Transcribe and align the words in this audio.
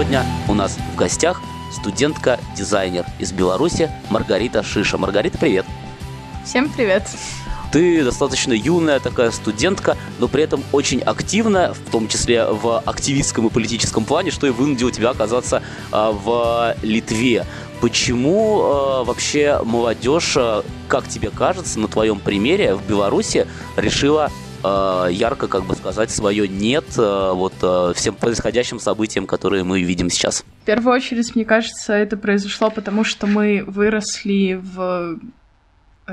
сегодня 0.00 0.24
у 0.48 0.54
нас 0.54 0.78
в 0.94 0.96
гостях 0.96 1.42
студентка-дизайнер 1.70 3.04
из 3.18 3.32
Беларуси 3.32 3.90
Маргарита 4.08 4.62
Шиша. 4.62 4.96
Маргарита, 4.96 5.36
привет! 5.36 5.66
Всем 6.42 6.70
привет! 6.70 7.02
Ты 7.70 8.02
достаточно 8.02 8.54
юная 8.54 8.98
такая 8.98 9.30
студентка, 9.30 9.98
но 10.18 10.26
при 10.26 10.42
этом 10.42 10.64
очень 10.72 11.00
активная, 11.00 11.74
в 11.74 11.90
том 11.90 12.08
числе 12.08 12.46
в 12.46 12.78
активистском 12.78 13.48
и 13.48 13.50
политическом 13.50 14.06
плане, 14.06 14.30
что 14.30 14.46
и 14.46 14.50
вынудило 14.50 14.90
тебя 14.90 15.10
оказаться 15.10 15.62
а, 15.92 16.12
в 16.12 16.76
Литве. 16.82 17.44
Почему 17.82 18.62
э, 18.62 19.04
вообще 19.04 19.60
молодежь, 19.62 20.32
э, 20.36 20.62
как 20.88 21.08
тебе 21.08 21.28
кажется, 21.28 21.78
на 21.78 21.88
твоем 21.88 22.20
примере 22.20 22.74
в 22.74 22.86
Беларуси 22.86 23.46
решила 23.76 24.30
э, 24.62 25.08
ярко, 25.10 25.48
как 25.48 25.64
бы 25.64 25.74
сказать, 25.74 26.10
свое 26.10 26.48
нет 26.48 26.84
э, 26.98 27.32
вот 27.32 27.54
э, 27.62 27.92
всем 27.94 28.14
происходящим 28.14 28.78
событиям, 28.78 29.26
которые 29.26 29.64
мы 29.64 29.82
видим 29.82 30.10
сейчас? 30.10 30.44
В 30.62 30.64
первую 30.66 30.94
очередь, 30.94 31.34
мне 31.34 31.44
кажется, 31.44 31.92
это 31.92 32.16
произошло 32.16 32.70
потому, 32.70 33.04
что 33.04 33.26
мы 33.26 33.64
выросли 33.66 34.60
в 34.62 35.18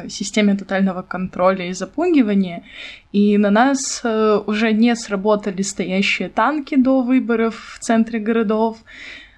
системе 0.09 0.55
тотального 0.55 1.01
контроля 1.01 1.69
и 1.69 1.73
запугивания, 1.73 2.63
и 3.11 3.37
на 3.37 3.49
нас 3.49 4.03
уже 4.03 4.71
не 4.71 4.95
сработали 4.95 5.63
стоящие 5.63 6.29
танки 6.29 6.75
до 6.75 7.01
выборов 7.01 7.77
в 7.77 7.79
центре 7.79 8.19
городов. 8.19 8.77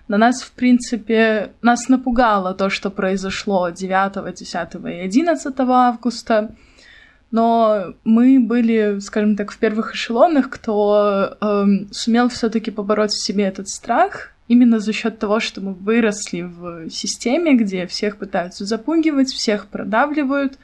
На 0.09 0.17
нас, 0.17 0.41
в 0.41 0.51
принципе, 0.51 1.51
нас 1.61 1.87
напугало 1.87 2.53
то, 2.53 2.69
что 2.69 2.89
произошло 2.89 3.69
9, 3.69 4.35
10 4.35 4.75
и 4.85 4.99
11 4.99 5.53
августа, 5.59 6.55
но 7.31 7.93
мы 8.03 8.39
были, 8.39 8.99
скажем 8.99 9.35
так, 9.35 9.51
в 9.51 9.57
первых 9.57 9.93
эшелонах, 9.93 10.49
кто 10.49 11.37
э, 11.39 11.65
сумел 11.91 12.29
все-таки 12.29 12.71
побороть 12.71 13.11
в 13.11 13.23
себе 13.23 13.45
этот 13.45 13.69
страх 13.69 14.31
именно 14.47 14.79
за 14.79 14.93
счет 14.93 15.19
того, 15.19 15.39
что 15.39 15.61
мы 15.61 15.73
выросли 15.73 16.41
в 16.41 16.89
системе, 16.89 17.53
где 17.53 17.85
всех 17.85 18.17
пытаются 18.17 18.65
запугивать, 18.65 19.31
всех 19.31 19.67
продавливают, 19.67 20.57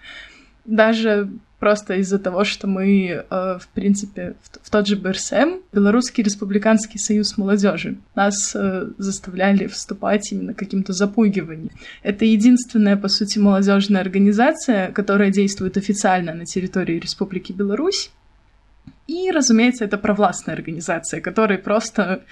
даже 0.66 1.30
просто 1.60 1.96
из-за 1.96 2.20
того, 2.20 2.44
что 2.44 2.68
мы, 2.68 3.08
э, 3.08 3.24
в 3.30 3.68
принципе, 3.74 4.36
в, 4.42 4.70
тот 4.70 4.88
же 4.88 4.96
БРСМ, 4.96 5.62
Белорусский 5.72 6.24
республиканский 6.24 7.00
союз 7.00 7.38
молодежи, 7.38 7.98
нас 8.16 8.56
э, 8.56 8.88
заставляли 8.98 9.68
вступать 9.68 10.32
именно 10.32 10.54
каким-то 10.54 10.94
запугиванием. 10.94 11.72
Это 12.04 12.26
единственная, 12.26 12.98
по 12.98 13.08
сути, 13.08 13.40
молодежная 13.40 14.02
организация, 14.02 14.92
которая 14.92 15.32
действует 15.32 15.78
официально 15.78 16.34
на 16.34 16.46
территории 16.46 17.00
Республики 17.00 17.52
Беларусь. 17.52 18.12
И, 19.08 19.32
разумеется, 19.32 19.86
это 19.86 19.98
провластная 19.98 20.56
организация, 20.56 21.22
которая 21.22 21.58
просто 21.58 22.24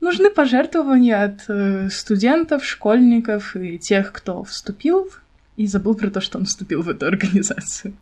Нужны 0.00 0.30
пожертвования 0.30 1.24
от 1.24 1.44
э, 1.48 1.88
студентов, 1.90 2.64
школьников 2.64 3.56
и 3.56 3.78
тех, 3.78 4.12
кто 4.12 4.44
вступил 4.44 5.10
и 5.56 5.66
забыл 5.66 5.96
про 5.96 6.08
то, 6.08 6.20
что 6.20 6.38
он 6.38 6.44
вступил 6.44 6.82
в 6.82 6.88
эту 6.88 7.06
организацию. 7.06 7.94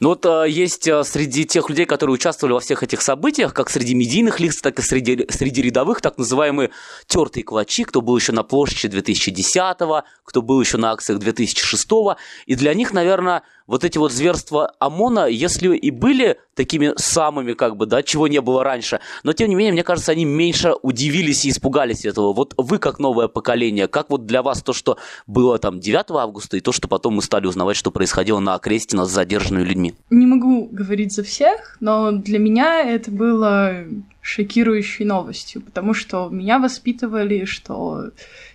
Ну 0.00 0.10
вот 0.10 0.24
э, 0.26 0.46
есть 0.48 0.86
э, 0.86 1.04
среди 1.04 1.44
тех 1.44 1.68
людей, 1.68 1.86
которые 1.86 2.14
участвовали 2.14 2.54
во 2.54 2.60
всех 2.60 2.82
этих 2.82 3.02
событиях, 3.02 3.54
как 3.54 3.70
среди 3.70 3.94
медийных 3.94 4.40
лиц, 4.40 4.60
так 4.60 4.78
и 4.78 4.82
среди, 4.82 5.26
среди 5.30 5.62
рядовых, 5.62 6.00
так 6.00 6.18
называемые 6.18 6.70
тертые 7.06 7.44
кулачи, 7.44 7.84
кто 7.84 8.00
был 8.00 8.16
еще 8.16 8.32
на 8.32 8.42
площади 8.42 8.96
2010-го, 8.96 10.04
кто 10.24 10.42
был 10.42 10.60
еще 10.60 10.78
на 10.78 10.92
акциях 10.92 11.20
2006-го. 11.20 12.16
И 12.46 12.54
для 12.54 12.74
них, 12.74 12.92
наверное, 12.92 13.42
вот 13.66 13.84
эти 13.84 13.98
вот 13.98 14.12
зверства 14.12 14.72
ОМОНа, 14.78 15.26
если 15.26 15.74
и 15.76 15.90
были 15.90 16.38
такими 16.54 16.92
самыми, 16.96 17.54
как 17.54 17.76
бы, 17.76 17.86
да, 17.86 18.02
чего 18.02 18.28
не 18.28 18.40
было 18.40 18.62
раньше, 18.62 19.00
но 19.22 19.32
тем 19.32 19.48
не 19.48 19.54
менее, 19.54 19.72
мне 19.72 19.82
кажется, 19.82 20.12
они 20.12 20.24
меньше 20.24 20.74
удивились 20.82 21.44
и 21.44 21.50
испугались 21.50 22.04
этого. 22.04 22.32
Вот 22.32 22.54
вы, 22.56 22.78
как 22.78 22.98
новое 22.98 23.28
поколение, 23.28 23.88
как 23.88 24.10
вот 24.10 24.26
для 24.26 24.42
вас 24.42 24.62
то, 24.62 24.72
что 24.72 24.98
было 25.26 25.58
там 25.58 25.80
9 25.80 26.10
августа, 26.10 26.56
и 26.56 26.60
то, 26.60 26.72
что 26.72 26.88
потом 26.88 27.14
мы 27.14 27.22
стали 27.22 27.46
узнавать, 27.46 27.76
что 27.76 27.90
происходило 27.90 28.38
на 28.38 28.54
окресте 28.54 28.96
над 28.96 29.08
задержанными 29.08 29.64
людьми? 29.64 29.94
Не 30.10 30.26
могу 30.26 30.68
говорить 30.70 31.12
за 31.12 31.24
всех, 31.24 31.76
но 31.80 32.12
для 32.12 32.38
меня 32.38 32.82
это 32.82 33.10
было 33.10 33.84
шокирующей 34.20 35.04
новостью, 35.04 35.60
потому 35.60 35.92
что 35.94 36.28
меня 36.28 36.58
воспитывали, 36.58 37.44
что 37.44 38.10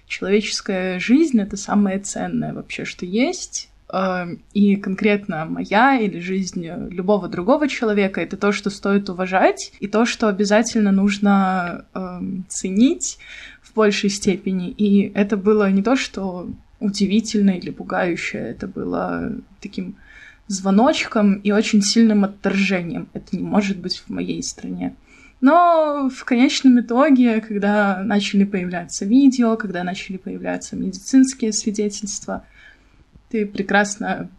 человеческая 0.08 1.00
жизнь— 1.00 1.40
это 1.42 1.58
самое 1.58 2.00
ценное 2.00 2.54
вообще, 2.54 2.86
что 2.86 3.06
есть, 3.06 3.69
и 4.54 4.76
конкретно 4.76 5.46
моя 5.46 6.00
или 6.00 6.20
жизнь 6.20 6.64
любого 6.90 7.28
другого 7.28 7.68
человека, 7.68 8.22
это 8.22 8.38
то, 8.38 8.52
что 8.52 8.70
стоит 8.70 9.10
уважать, 9.10 9.74
и 9.80 9.88
то, 9.88 10.06
что 10.06 10.28
обязательно 10.28 10.92
нужно 10.92 11.86
э, 11.96 12.20
ценить 12.50 13.18
в 13.64 13.74
большей 13.74 14.12
степени. 14.12 14.70
И 14.70 15.12
это 15.16 15.38
было 15.38 15.72
не 15.72 15.82
то, 15.82 15.96
что 15.96 16.48
удивительно 16.80 17.52
или 17.52 17.72
пугающе, 17.72 18.38
это 18.38 18.68
было 18.68 19.34
таким 19.60 19.96
звоночком 20.48 21.36
и 21.36 21.52
очень 21.52 21.82
сильным 21.82 22.26
отторжением. 22.26 23.08
Это 23.14 23.36
не 23.36 23.44
может 23.44 23.80
быть 23.80 24.04
в 24.06 24.10
моей 24.10 24.44
стране. 24.44 24.96
Но 25.42 26.12
в 26.16 26.26
конечном 26.26 26.80
итоге, 26.80 27.42
когда 27.42 28.04
начали 28.04 28.44
появляться 28.44 29.06
видео, 29.06 29.58
когда 29.58 29.84
начали 29.84 30.18
появляться 30.18 30.76
медицинские 30.76 31.54
свидетельства— 31.54 32.44
ты 33.30 33.46
прекрасно 33.46 34.30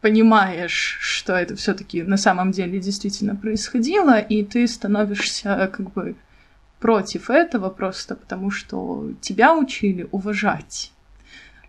понимаешь, 0.00 0.98
что 1.00 1.34
это 1.34 1.56
все-таки 1.56 2.02
на 2.02 2.16
самом 2.16 2.52
деле 2.52 2.78
действительно 2.78 3.34
происходило, 3.34 4.18
и 4.18 4.44
ты 4.44 4.66
становишься 4.68 5.70
как 5.72 5.92
бы 5.92 6.14
против 6.78 7.30
этого 7.30 7.70
просто 7.70 8.14
потому, 8.14 8.50
что 8.50 9.10
тебя 9.20 9.56
учили 9.56 10.06
уважать 10.12 10.92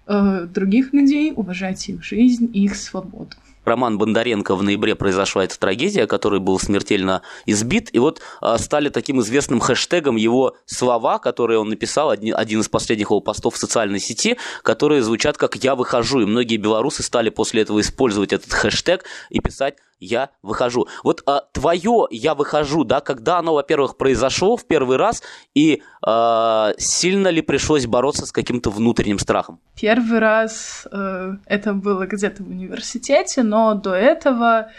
э, 0.05 0.47
других 0.53 0.93
людей, 0.93 1.33
уважать 1.35 1.89
их 1.89 2.03
жизнь 2.03 2.49
их 2.53 2.75
свободу. 2.75 3.35
Роман 3.65 3.97
Бондаренко 3.97 4.55
в 4.55 4.63
ноябре 4.63 4.95
произошла 4.95 5.43
эта 5.43 5.59
трагедия, 5.59 6.07
который 6.07 6.39
был 6.39 6.59
смертельно 6.59 7.21
избит, 7.45 7.89
и 7.93 7.99
вот 7.99 8.21
а, 8.41 8.57
стали 8.57 8.89
таким 8.89 9.21
известным 9.21 9.59
хэштегом 9.59 10.15
его 10.15 10.55
слова, 10.65 11.19
которые 11.19 11.59
он 11.59 11.69
написал, 11.69 12.09
один, 12.09 12.35
один 12.35 12.61
из 12.61 12.69
последних 12.69 13.07
его 13.07 13.19
постов 13.19 13.55
в 13.55 13.57
социальной 13.57 13.99
сети, 13.99 14.37
которые 14.63 15.01
звучат 15.01 15.37
как 15.37 15.55
«я 15.57 15.75
выхожу», 15.75 16.21
и 16.21 16.25
многие 16.25 16.57
белорусы 16.57 17.03
стали 17.03 17.29
после 17.29 17.61
этого 17.61 17.81
использовать 17.81 18.33
этот 18.33 18.51
хэштег 18.51 19.03
и 19.29 19.39
писать 19.39 19.75
я 19.99 20.29
выхожу. 20.41 20.87
Вот 21.03 21.23
а, 21.25 21.41
твое 21.51 22.07
я 22.11 22.35
выхожу, 22.35 22.83
да, 22.83 23.01
когда 23.01 23.39
оно, 23.39 23.53
во-первых, 23.53 23.97
произошло 23.97 24.57
в 24.57 24.65
первый 24.65 24.97
раз, 24.97 25.21
и 25.55 25.81
а, 26.01 26.73
сильно 26.77 27.27
ли 27.27 27.41
пришлось 27.41 27.85
бороться 27.85 28.25
с 28.25 28.31
каким-то 28.31 28.69
внутренним 28.69 29.19
страхом? 29.19 29.59
Первый 29.79 30.19
раз 30.19 30.87
э, 30.91 31.35
это 31.45 31.73
было 31.73 32.05
где-то 32.05 32.43
в 32.43 32.49
университете, 32.49 33.43
но 33.43 33.75
до 33.75 33.93
этого 33.93 34.69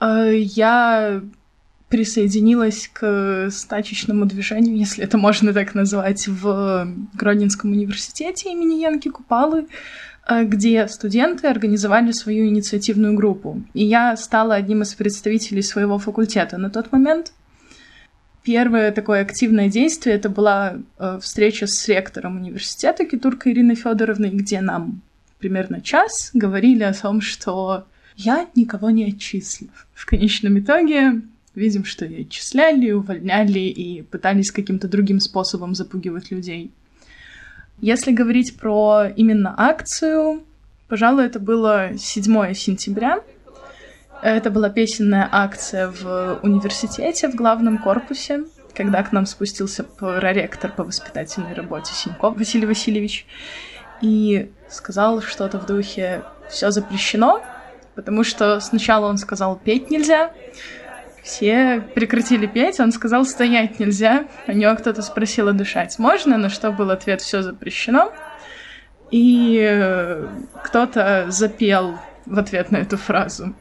э, 0.00 0.32
я 0.34 1.22
присоединилась 1.88 2.90
к 2.92 3.48
стачечному 3.50 4.26
движению, 4.26 4.76
если 4.76 5.04
это 5.04 5.18
можно 5.18 5.52
так 5.52 5.74
назвать, 5.74 6.26
в 6.26 6.88
Гродненском 7.14 7.72
университете 7.72 8.50
имени 8.50 8.80
Янки 8.80 9.08
Купалы. 9.08 9.66
Э, 10.28 10.44
где 10.44 10.88
студенты 10.88 11.46
организовали 11.46 12.10
свою 12.10 12.46
инициативную 12.46 13.14
группу. 13.14 13.62
И 13.74 13.84
я 13.84 14.16
стала 14.16 14.56
одним 14.56 14.82
из 14.82 14.94
представителей 14.94 15.62
своего 15.62 15.98
факультета 15.98 16.58
на 16.58 16.68
тот 16.68 16.90
момент. 16.90 17.32
Первое 18.42 18.92
такое 18.92 19.22
активное 19.22 19.68
действие 19.68 20.16
это 20.16 20.28
была 20.28 20.78
э, 20.98 21.18
встреча 21.22 21.66
с 21.66 21.88
ректором 21.88 22.36
университета 22.36 23.04
Китуркой 23.04 23.52
Ириной 23.52 23.76
Федоровной, 23.76 24.30
где 24.30 24.60
нам 24.60 25.00
примерно 25.38 25.80
час 25.80 26.30
говорили 26.34 26.82
о 26.82 26.94
том, 26.94 27.20
что 27.20 27.86
я 28.16 28.48
никого 28.56 28.90
не 28.90 29.04
отчислю. 29.04 29.68
В 29.94 30.06
конечном 30.06 30.58
итоге 30.58 31.22
видим, 31.54 31.84
что 31.84 32.04
и 32.04 32.22
отчисляли, 32.22 32.90
увольняли 32.90 33.60
и 33.60 34.02
пытались 34.02 34.50
каким-то 34.50 34.88
другим 34.88 35.20
способом 35.20 35.74
запугивать 35.74 36.30
людей. 36.32 36.72
Если 37.80 38.10
говорить 38.12 38.58
про 38.58 39.06
именно 39.16 39.54
акцию, 39.56 40.44
пожалуй, 40.88 41.26
это 41.26 41.38
было 41.38 41.90
7 41.96 42.54
сентября. 42.54 43.20
Это 44.22 44.50
была 44.50 44.70
песенная 44.70 45.28
акция 45.30 45.88
в 45.88 46.40
университете, 46.42 47.28
в 47.28 47.34
главном 47.34 47.76
корпусе, 47.78 48.44
когда 48.74 49.02
к 49.02 49.12
нам 49.12 49.26
спустился 49.26 49.84
проректор 49.84 50.72
по 50.72 50.84
воспитательной 50.84 51.52
работе 51.52 51.92
Синьков 51.92 52.38
Василий 52.38 52.66
Васильевич 52.66 53.26
и 54.00 54.50
сказал 54.70 55.20
что-то 55.20 55.58
в 55.58 55.66
духе 55.66 56.22
«все 56.48 56.70
запрещено», 56.70 57.42
потому 57.94 58.24
что 58.24 58.58
сначала 58.60 59.06
он 59.06 59.18
сказал 59.18 59.56
«петь 59.56 59.90
нельзя», 59.90 60.32
все 61.26 61.82
прекратили 61.94 62.46
петь, 62.46 62.78
он 62.78 62.92
сказал, 62.92 63.24
стоять 63.24 63.80
нельзя. 63.80 64.26
У 64.46 64.52
него 64.52 64.74
кто-то 64.76 65.02
спросил, 65.02 65.48
а 65.48 65.52
дышать 65.52 65.98
можно, 65.98 66.38
на 66.38 66.48
что 66.48 66.70
был 66.70 66.90
ответ, 66.90 67.20
все 67.20 67.42
запрещено. 67.42 68.12
И 69.10 69.60
э, 69.60 70.26
кто-то 70.62 71.26
запел 71.28 71.98
в 72.26 72.38
ответ 72.38 72.70
на 72.70 72.76
эту 72.76 72.96
фразу. 72.96 73.54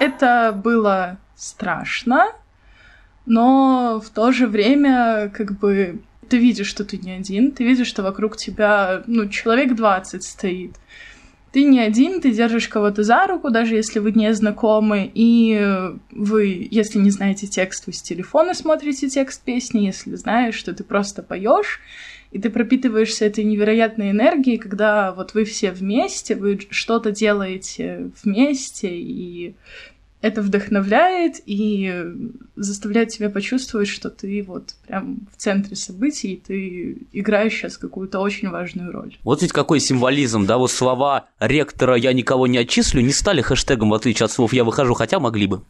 Это 0.00 0.52
было 0.52 1.18
страшно, 1.36 2.32
но 3.30 4.02
в 4.04 4.10
то 4.10 4.32
же 4.32 4.48
время 4.48 5.30
как 5.32 5.56
бы 5.56 6.00
ты 6.28 6.36
видишь, 6.36 6.66
что 6.66 6.84
ты 6.84 6.98
не 6.98 7.12
один, 7.12 7.52
ты 7.52 7.62
видишь, 7.62 7.86
что 7.86 8.02
вокруг 8.02 8.36
тебя, 8.36 9.04
ну, 9.06 9.28
человек 9.28 9.76
20 9.76 10.24
стоит. 10.24 10.72
Ты 11.52 11.62
не 11.62 11.78
один, 11.78 12.20
ты 12.20 12.32
держишь 12.32 12.66
кого-то 12.66 13.04
за 13.04 13.28
руку, 13.28 13.50
даже 13.50 13.76
если 13.76 14.00
вы 14.00 14.10
не 14.10 14.34
знакомы, 14.34 15.08
и 15.14 15.60
вы, 16.10 16.68
если 16.72 16.98
не 16.98 17.10
знаете 17.10 17.46
текст, 17.46 17.86
вы 17.86 17.92
с 17.92 18.02
телефона 18.02 18.52
смотрите 18.52 19.08
текст 19.08 19.42
песни, 19.42 19.86
если 19.86 20.16
знаешь, 20.16 20.56
что 20.56 20.72
ты 20.72 20.82
просто 20.82 21.22
поешь, 21.22 21.80
и 22.32 22.40
ты 22.40 22.50
пропитываешься 22.50 23.26
этой 23.26 23.44
невероятной 23.44 24.10
энергией, 24.10 24.58
когда 24.58 25.12
вот 25.12 25.34
вы 25.34 25.44
все 25.44 25.70
вместе, 25.70 26.34
вы 26.34 26.58
что-то 26.70 27.12
делаете 27.12 28.10
вместе, 28.24 28.88
и 28.88 29.54
это 30.22 30.42
вдохновляет 30.42 31.36
и 31.46 32.04
заставляет 32.56 33.08
тебя 33.08 33.30
почувствовать, 33.30 33.88
что 33.88 34.10
ты 34.10 34.42
вот 34.46 34.74
прям 34.86 35.26
в 35.32 35.40
центре 35.40 35.76
событий, 35.76 36.34
и 36.34 36.36
ты 36.36 36.98
играешь 37.12 37.54
сейчас 37.54 37.78
какую-то 37.78 38.20
очень 38.20 38.50
важную 38.50 38.92
роль. 38.92 39.16
Вот 39.22 39.42
ведь 39.42 39.52
какой 39.52 39.80
символизм, 39.80 40.46
да, 40.46 40.58
вот 40.58 40.70
слова 40.70 41.26
ректора 41.38 41.96
«я 41.96 42.12
никого 42.12 42.46
не 42.46 42.58
отчислю» 42.58 43.00
не 43.00 43.12
стали 43.12 43.40
хэштегом, 43.40 43.90
в 43.90 43.94
отличие 43.94 44.24
от 44.26 44.32
слов 44.32 44.52
«я 44.52 44.64
выхожу», 44.64 44.94
хотя 44.94 45.20
могли 45.20 45.46
бы. 45.46 45.62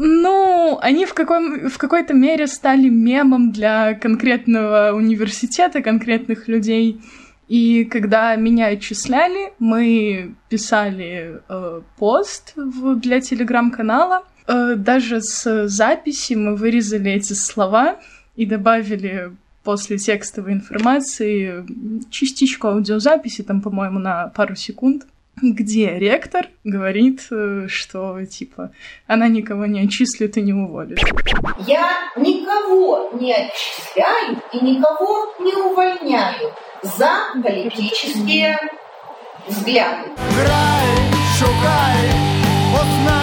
Ну, 0.00 0.78
они 0.80 1.06
в, 1.06 1.14
каком, 1.14 1.68
в 1.68 1.76
какой-то 1.76 2.14
мере 2.14 2.46
стали 2.46 2.88
мемом 2.88 3.50
для 3.50 3.94
конкретного 3.94 4.92
университета, 4.94 5.82
конкретных 5.82 6.46
людей. 6.46 7.00
И 7.48 7.84
когда 7.84 8.36
меня 8.36 8.66
отчисляли, 8.66 9.52
мы 9.58 10.34
писали 10.50 11.40
э, 11.48 11.80
пост 11.96 12.52
в, 12.56 12.96
для 12.96 13.20
телеграм-канала. 13.20 14.24
Э, 14.46 14.74
даже 14.76 15.22
с 15.22 15.66
записи 15.68 16.34
мы 16.34 16.56
вырезали 16.56 17.10
эти 17.10 17.32
слова 17.32 17.98
и 18.36 18.44
добавили 18.44 19.32
после 19.64 19.96
текстовой 19.96 20.52
информации 20.52 21.64
частичку 22.10 22.68
аудиозаписи, 22.68 23.42
там, 23.42 23.62
по-моему, 23.62 23.98
на 23.98 24.28
пару 24.28 24.54
секунд 24.54 25.06
где 25.42 25.98
ректор 25.98 26.48
говорит, 26.64 27.26
э, 27.30 27.66
что, 27.68 28.24
типа, 28.24 28.72
она 29.06 29.28
никого 29.28 29.66
не 29.66 29.80
отчислит 29.80 30.36
и 30.36 30.42
не 30.42 30.52
уволит. 30.52 30.98
Я 31.66 31.90
никого 32.16 33.10
не 33.18 33.32
отчисляю 33.32 34.40
и 34.52 34.64
никого 34.64 35.34
не 35.40 35.54
увольняю 35.54 36.52
за 36.82 37.10
политические 37.42 38.58
взгляды. 39.46 40.10
Грай, 40.34 40.86
шукай, 41.38 42.10
познать 42.72 43.17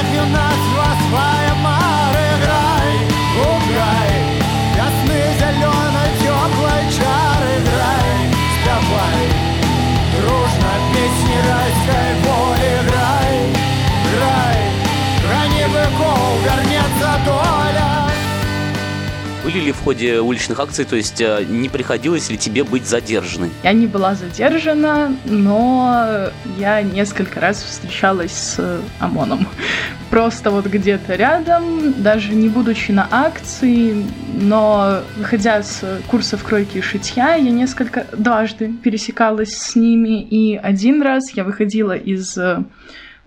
ходе 19.86 20.20
уличных 20.20 20.60
акций, 20.60 20.84
то 20.84 20.96
есть 20.96 21.22
э, 21.22 21.46
не 21.48 21.70
приходилось 21.70 22.32
ли 22.32 22.40
тебе 22.40 22.64
быть 22.64 22.88
задержанной? 22.88 23.52
Я 23.64 23.72
не 23.74 23.86
была 23.86 24.16
задержана, 24.16 25.16
но 25.26 26.32
я 26.58 26.82
несколько 26.82 27.40
раз 27.40 27.62
встречалась 27.62 28.32
с 28.32 28.82
ОМОНом. 29.00 29.48
Просто 30.10 30.50
вот 30.50 30.66
где-то 30.66 31.14
рядом, 31.14 31.94
даже 32.02 32.34
не 32.34 32.50
будучи 32.50 32.92
на 32.92 33.08
акции, 33.12 34.04
но 34.34 35.02
выходя 35.18 35.62
с 35.62 36.02
курсов 36.08 36.44
кройки 36.44 36.80
и 36.80 36.82
шитья, 36.82 37.36
я 37.36 37.52
несколько 37.52 38.08
дважды 38.12 38.74
пересекалась 38.84 39.56
с 39.56 39.76
ними, 39.76 40.24
и 40.24 40.56
один 40.56 41.04
раз 41.04 41.32
я 41.36 41.44
выходила 41.44 41.96
из 41.96 42.36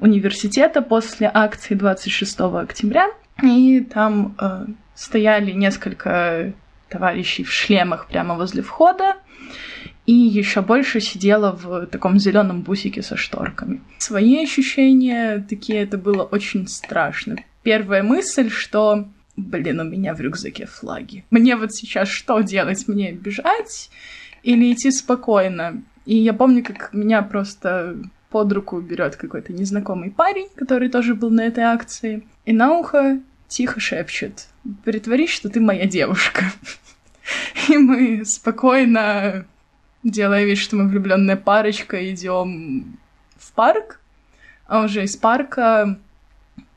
университета 0.00 0.82
после 0.82 1.30
акции 1.32 1.74
26 1.74 2.40
октября, 2.40 3.06
и 3.44 3.80
там 3.80 4.34
э, 4.40 4.66
стояли 4.98 5.52
несколько 5.52 6.52
товарищей 6.88 7.44
в 7.44 7.52
шлемах 7.52 8.08
прямо 8.08 8.34
возле 8.34 8.62
входа, 8.62 9.16
и 10.06 10.12
еще 10.12 10.60
больше 10.60 11.00
сидела 11.00 11.52
в 11.52 11.86
таком 11.86 12.18
зеленом 12.18 12.62
бусике 12.62 13.02
со 13.02 13.16
шторками. 13.16 13.80
Свои 13.98 14.42
ощущения 14.42 15.46
такие, 15.48 15.82
это 15.82 15.98
было 15.98 16.24
очень 16.24 16.66
страшно. 16.66 17.36
Первая 17.62 18.02
мысль, 18.02 18.50
что 18.50 19.06
блин, 19.36 19.78
у 19.78 19.84
меня 19.84 20.14
в 20.14 20.20
рюкзаке 20.20 20.66
флаги. 20.66 21.24
Мне 21.30 21.54
вот 21.54 21.72
сейчас 21.72 22.08
что 22.08 22.40
делать? 22.40 22.88
Мне 22.88 23.12
бежать 23.12 23.90
или 24.42 24.72
идти 24.72 24.90
спокойно? 24.90 25.82
И 26.06 26.16
я 26.16 26.32
помню, 26.32 26.64
как 26.64 26.92
меня 26.92 27.22
просто 27.22 27.98
под 28.30 28.52
руку 28.52 28.80
берет 28.80 29.14
какой-то 29.14 29.52
незнакомый 29.52 30.10
парень, 30.10 30.48
который 30.56 30.88
тоже 30.88 31.14
был 31.14 31.30
на 31.30 31.42
этой 31.42 31.62
акции, 31.64 32.26
и 32.46 32.52
на 32.52 32.72
ухо 32.72 33.20
тихо 33.46 33.78
шепчет 33.78 34.48
«Притворись, 34.84 35.30
что 35.30 35.48
ты 35.48 35.60
моя 35.60 35.86
девушка». 35.86 36.52
И 37.68 37.76
мы 37.76 38.24
спокойно, 38.24 39.46
делая 40.02 40.44
вид, 40.44 40.58
что 40.58 40.76
мы 40.76 40.88
влюбленная 40.88 41.36
парочка, 41.36 42.10
идем 42.12 42.98
в 43.36 43.52
парк, 43.52 44.00
а 44.66 44.84
уже 44.84 45.04
из 45.04 45.16
парка 45.16 45.98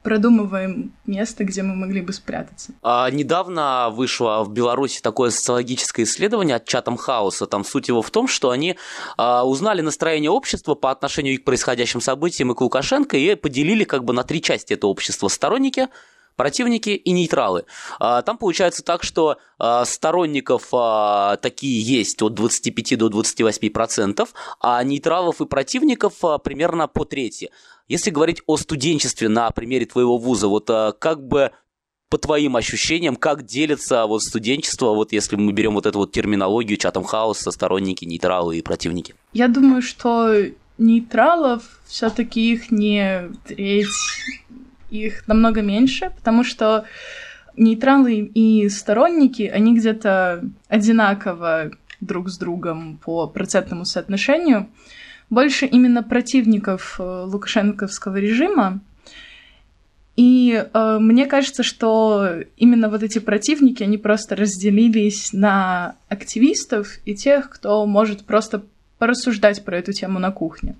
продумываем 0.03 0.91
место, 1.05 1.43
где 1.43 1.61
мы 1.61 1.75
могли 1.75 2.01
бы 2.01 2.11
спрятаться. 2.11 2.73
А, 2.81 3.09
недавно 3.11 3.89
вышло 3.91 4.43
в 4.43 4.51
Беларуси 4.51 4.99
такое 5.01 5.29
социологическое 5.29 6.05
исследование 6.05 6.55
от 6.55 6.65
Чатам 6.65 6.97
Хауса. 6.97 7.45
Там 7.45 7.63
суть 7.63 7.87
его 7.87 8.01
в 8.01 8.09
том, 8.09 8.27
что 8.27 8.49
они 8.49 8.77
а, 9.17 9.45
узнали 9.45 9.81
настроение 9.81 10.31
общества 10.31 10.75
по 10.75 10.91
отношению 10.91 11.39
к 11.39 11.43
происходящим 11.43 12.01
событиям 12.01 12.51
и 12.51 12.55
к 12.55 12.61
Лукашенко 12.61 13.15
и 13.15 13.35
поделили 13.35 13.83
как 13.83 14.03
бы 14.03 14.13
на 14.13 14.23
три 14.23 14.41
части 14.41 14.73
это 14.73 14.87
общество. 14.87 15.27
Сторонники, 15.27 15.87
противники 16.35 16.89
и 16.89 17.11
нейтралы. 17.11 17.65
А, 17.99 18.21
там 18.21 18.37
получается 18.37 18.83
так, 18.83 19.03
что 19.03 19.37
а, 19.59 19.85
сторонников 19.85 20.69
а, 20.73 21.37
такие 21.37 21.81
есть 21.81 22.21
от 22.21 22.33
25 22.33 22.97
до 22.97 23.09
28 23.09 23.69
процентов, 23.69 24.33
а 24.59 24.83
нейтралов 24.83 25.41
и 25.41 25.45
противников 25.45 26.15
примерно 26.43 26.87
по 26.87 27.05
трети. 27.05 27.51
Если 27.87 28.09
говорить 28.09 28.41
о 28.45 28.57
студенчестве 28.57 29.27
на 29.27 29.51
примере 29.51 29.85
твоего 29.85 30.17
вуза, 30.17 30.47
вот 30.47 30.67
как 30.67 31.27
бы 31.27 31.51
по 32.09 32.17
твоим 32.17 32.57
ощущениям, 32.57 33.15
как 33.15 33.45
делится 33.45 34.05
вот 34.05 34.21
студенчество, 34.21 34.93
вот 34.93 35.13
если 35.13 35.37
мы 35.37 35.53
берем 35.53 35.73
вот 35.73 35.85
эту 35.85 35.99
вот 35.99 36.11
терминологию 36.11 36.77
чатом 36.77 37.03
хаоса, 37.03 37.51
сторонники, 37.51 38.03
нейтралы 38.03 38.57
и 38.57 38.61
противники? 38.61 39.15
Я 39.33 39.47
думаю, 39.47 39.81
что 39.81 40.35
нейтралов 40.77 41.63
все-таки 41.85 42.51
их 42.51 42.71
не 42.71 43.31
треть, 43.45 43.87
их 44.91 45.27
намного 45.27 45.61
меньше, 45.61 46.11
потому 46.15 46.43
что 46.43 46.85
нейтралы 47.55 48.15
и 48.19 48.69
сторонники, 48.69 49.43
они 49.43 49.75
где-то 49.75 50.43
одинаково 50.67 51.71
друг 51.99 52.29
с 52.29 52.37
другом 52.37 52.99
по 53.03 53.27
процентному 53.27 53.85
соотношению. 53.85 54.67
Больше 55.29 55.65
именно 55.65 56.03
противников 56.03 56.97
э, 56.99 57.23
лукашенковского 57.25 58.17
режима. 58.17 58.81
И 60.17 60.51
э, 60.73 60.97
мне 60.99 61.25
кажется, 61.25 61.63
что 61.63 62.41
именно 62.57 62.89
вот 62.89 63.01
эти 63.01 63.19
противники, 63.19 63.81
они 63.81 63.97
просто 63.97 64.35
разделились 64.35 65.31
на 65.31 65.95
активистов 66.09 66.97
и 67.05 67.15
тех, 67.15 67.49
кто 67.49 67.85
может 67.85 68.25
просто 68.25 68.63
порассуждать 69.01 69.65
про 69.65 69.77
эту 69.77 69.93
тему 69.93 70.19
на 70.19 70.31
кухне 70.31 70.75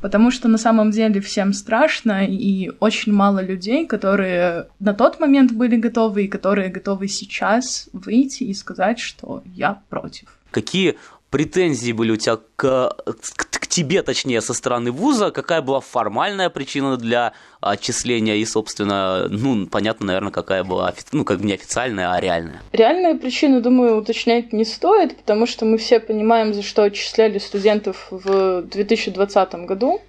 потому 0.00 0.30
что 0.30 0.48
на 0.48 0.58
самом 0.58 0.90
деле 0.90 1.18
всем 1.20 1.54
страшно, 1.54 2.26
и 2.26 2.70
очень 2.78 3.12
мало 3.12 3.42
людей, 3.42 3.86
которые 3.86 4.66
на 4.78 4.92
тот 4.92 5.18
момент 5.18 5.52
были 5.52 5.76
готовы, 5.76 6.24
и 6.24 6.28
которые 6.28 6.68
готовы 6.68 7.08
сейчас 7.08 7.88
выйти 7.94 8.44
и 8.44 8.52
сказать, 8.52 8.98
что 8.98 9.42
я 9.56 9.80
против. 9.88 10.26
Какие 10.50 10.96
претензии 11.30 11.92
были 11.92 12.12
у 12.12 12.16
тебя 12.16 12.36
к, 12.36 12.96
к, 13.36 13.53
тебе, 13.74 14.02
точнее, 14.02 14.40
со 14.40 14.54
стороны 14.54 14.92
вуза, 14.92 15.32
какая 15.32 15.60
была 15.60 15.80
формальная 15.80 16.48
причина 16.48 16.96
для 16.96 17.32
отчисления 17.60 18.36
и, 18.36 18.44
собственно, 18.44 19.26
ну, 19.28 19.66
понятно, 19.66 20.06
наверное, 20.06 20.30
какая 20.30 20.62
была, 20.62 20.94
ну, 21.10 21.24
как 21.24 21.40
бы 21.40 21.46
не 21.46 21.54
официальная, 21.54 22.12
а 22.12 22.20
реальная. 22.20 22.62
Реальную 22.70 23.18
причину, 23.18 23.60
думаю, 23.60 23.96
уточнять 23.96 24.52
не 24.52 24.64
стоит, 24.64 25.16
потому 25.16 25.46
что 25.46 25.64
мы 25.64 25.78
все 25.78 25.98
понимаем, 25.98 26.54
за 26.54 26.62
что 26.62 26.84
отчисляли 26.84 27.38
студентов 27.38 28.06
в 28.10 28.62
2020 28.62 29.54
году, 29.66 30.00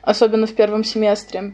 особенно 0.00 0.46
в 0.46 0.54
первом 0.54 0.82
семестре. 0.82 1.52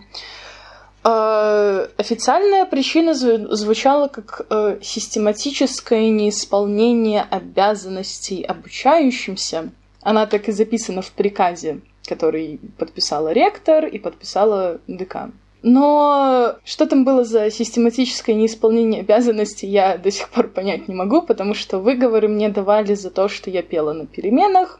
Э, 1.02 1.88
официальная 1.96 2.64
причина 2.64 3.12
звучала 3.12 4.06
как 4.06 4.46
э, 4.48 4.78
систематическое 4.80 6.10
неисполнение 6.10 7.26
обязанностей 7.28 8.44
обучающимся 8.44 9.72
Она 10.04 10.26
так 10.26 10.48
и 10.48 10.52
записана 10.52 11.00
в 11.00 11.10
приказе, 11.12 11.80
который 12.06 12.60
подписала 12.78 13.32
ректор 13.32 13.86
и 13.86 13.98
подписала 13.98 14.78
декан. 14.86 15.32
Но 15.62 16.56
что 16.62 16.84
там 16.84 17.04
было 17.04 17.24
за 17.24 17.50
систематическое 17.50 18.36
неисполнение 18.36 19.00
обязанностей, 19.00 19.66
я 19.66 19.96
до 19.96 20.10
сих 20.10 20.28
пор 20.28 20.48
понять 20.48 20.88
не 20.88 20.94
могу, 20.94 21.22
потому 21.22 21.54
что 21.54 21.78
выговоры 21.78 22.28
мне 22.28 22.50
давали 22.50 22.92
за 22.94 23.10
то, 23.10 23.28
что 23.28 23.48
я 23.48 23.62
пела 23.62 23.94
на 23.94 24.06
переменах 24.06 24.78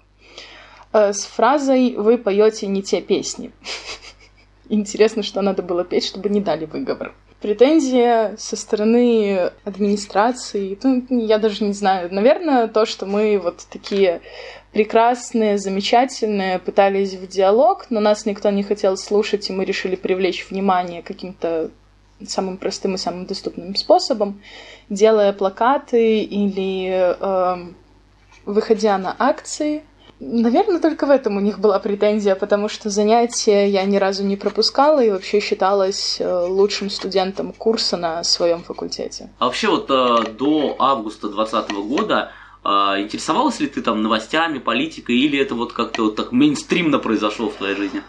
э, 0.93 1.15
с 1.15 1.25
фразой 1.25 1.95
«Вы 1.97 2.19
поете 2.19 2.67
не 2.67 2.83
те 2.83 3.01
песни». 3.01 3.51
Интересно, 4.69 5.23
что 5.23 5.41
надо 5.41 5.63
было 5.63 5.85
петь, 5.85 6.05
чтобы 6.05 6.29
не 6.29 6.43
дали 6.43 6.67
выговор. 6.67 7.15
Претензия 7.41 8.35
со 8.37 8.57
стороны 8.57 9.53
администрации, 9.65 10.79
ну, 10.83 11.07
я 11.27 11.39
даже 11.39 11.65
не 11.65 11.73
знаю, 11.73 12.13
наверное, 12.13 12.69
то, 12.69 12.85
что 12.85 13.07
мы 13.07 13.39
вот 13.39 13.67
такие 13.71 14.21
прекрасные, 14.75 15.57
замечательные, 15.57 16.59
пытались 16.59 17.15
в 17.15 17.29
диалог, 17.29 17.87
но 17.91 18.01
нас 18.01 18.27
никто 18.27 18.51
не 18.51 18.65
хотел 18.65 18.97
слушать, 18.97 19.49
и 19.49 19.53
мы 19.53 19.65
решили 19.65 19.95
привлечь 19.95 20.47
внимание 20.51 21.01
каким-то 21.01 21.71
самым 22.27 22.57
простым 22.57 22.97
и 22.97 22.99
самым 22.99 23.27
доступным 23.27 23.77
способом, 23.77 24.41
делая 24.91 25.33
плакаты 25.33 26.23
или 26.23 26.89
э, 26.91 27.57
выходя 28.45 28.99
на 28.99 29.15
акции. 29.19 29.85
Наверное, 30.19 30.81
только 30.81 31.07
в 31.07 31.11
этом 31.11 31.37
у 31.37 31.41
них 31.41 31.61
была 31.61 31.79
претензия, 31.79 32.35
потому 32.35 32.69
что 32.69 32.91
занятия 32.91 33.69
я 33.69 33.85
ни 33.85 33.97
разу 33.97 34.25
не 34.25 34.37
пропускала 34.37 35.05
и 35.05 35.11
вообще 35.11 35.39
считалась 35.39 36.21
э, 36.21 36.47
лучшим 36.49 36.91
студентом 36.91 37.53
курса 37.53 37.97
на 37.97 38.25
своем 38.25 38.63
факультете. 38.63 39.31
А 39.39 39.47
вообще 39.47 39.69
вот 39.69 39.89
э, 39.91 40.33
до 40.33 40.75
августа 40.79 41.29
2020 41.29 41.71
года 41.89 42.33
а, 42.65 42.99
интересовалась 42.99 43.61
ли 43.61 43.67
ты 43.67 43.83
там 43.83 44.03
новостями, 44.03 44.59
политикой, 44.59 45.17
или 45.19 45.39
это 45.39 45.55
вот 45.55 45.73
как-то 45.73 46.05
вот 46.05 46.17
так 46.17 46.33
мейнстримно 46.33 46.99
произошло 46.99 47.51
в 47.51 47.55
твоей 47.55 47.77
жизни? 47.77 48.03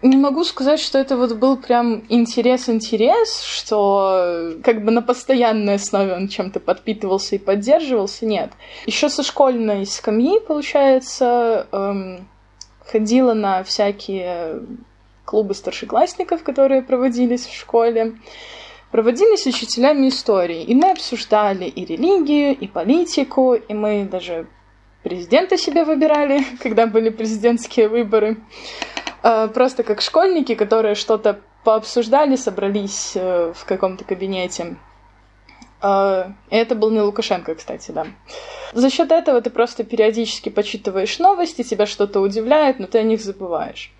Не 0.00 0.16
могу 0.16 0.44
сказать, 0.44 0.80
что 0.80 0.96
это 0.98 1.16
вот 1.16 1.32
был 1.34 1.56
прям 1.56 2.04
интерес-интерес, 2.08 3.42
что 3.42 4.54
как 4.62 4.84
бы 4.84 4.92
на 4.92 5.02
постоянной 5.02 5.74
основе 5.74 6.14
он 6.14 6.28
чем-то 6.28 6.60
подпитывался 6.60 7.34
и 7.34 7.38
поддерживался, 7.38 8.24
нет. 8.24 8.52
Еще 8.86 9.08
со 9.08 9.24
школьной 9.24 9.84
скамьи, 9.86 10.38
получается, 10.38 11.66
эм, 11.72 12.28
ходила 12.86 13.34
на 13.34 13.64
всякие 13.64 14.62
клубы 15.24 15.52
старшеклассников, 15.54 16.44
которые 16.44 16.82
проводились 16.82 17.44
в 17.44 17.54
школе 17.54 18.14
проводились 18.90 19.46
учителями 19.46 20.08
истории, 20.08 20.62
и 20.62 20.74
мы 20.74 20.90
обсуждали 20.90 21.64
и 21.64 21.84
религию, 21.84 22.56
и 22.56 22.66
политику, 22.66 23.54
и 23.54 23.74
мы 23.74 24.08
даже 24.10 24.46
президента 25.02 25.56
себе 25.56 25.84
выбирали, 25.84 26.44
когда 26.62 26.86
были 26.86 27.10
президентские 27.10 27.88
выборы. 27.88 28.38
А, 29.22 29.48
просто 29.48 29.82
как 29.82 30.00
школьники, 30.00 30.54
которые 30.54 30.94
что-то 30.94 31.40
пообсуждали, 31.64 32.36
собрались 32.36 33.12
э, 33.14 33.52
в 33.54 33.64
каком-то 33.64 34.04
кабинете. 34.04 34.76
А, 35.80 36.32
это 36.50 36.74
был 36.74 36.90
не 36.90 37.00
Лукашенко, 37.00 37.54
кстати, 37.54 37.90
да. 37.90 38.06
За 38.72 38.90
счет 38.90 39.12
этого 39.12 39.40
ты 39.40 39.50
просто 39.50 39.84
периодически 39.84 40.48
почитываешь 40.48 41.18
новости, 41.18 41.62
тебя 41.62 41.86
что-то 41.86 42.20
удивляет, 42.20 42.78
но 42.78 42.86
ты 42.86 42.98
о 42.98 43.02
них 43.02 43.20
забываешь. 43.20 43.92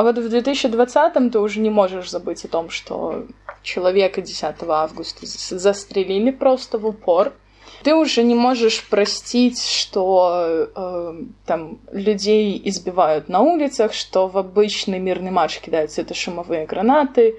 А 0.00 0.02
вот 0.02 0.16
в 0.16 0.30
2020 0.30 1.30
ты 1.30 1.38
уже 1.38 1.60
не 1.60 1.68
можешь 1.68 2.08
забыть 2.08 2.46
о 2.46 2.48
том, 2.48 2.70
что 2.70 3.26
человека 3.62 4.22
10 4.22 4.54
августа 4.66 5.26
застрелили 5.26 6.30
просто 6.30 6.78
в 6.78 6.86
упор. 6.86 7.34
Ты 7.82 7.94
уже 7.94 8.22
не 8.22 8.34
можешь 8.34 8.88
простить, 8.88 9.62
что 9.62 10.70
э, 10.74 11.14
там 11.44 11.80
людей 11.92 12.58
избивают 12.64 13.28
на 13.28 13.40
улицах, 13.42 13.92
что 13.92 14.26
в 14.26 14.38
обычный 14.38 14.98
мирный 14.98 15.32
марш 15.32 15.58
кидаются 15.58 16.00
это 16.00 16.14
шумовые 16.14 16.64
гранаты. 16.64 17.38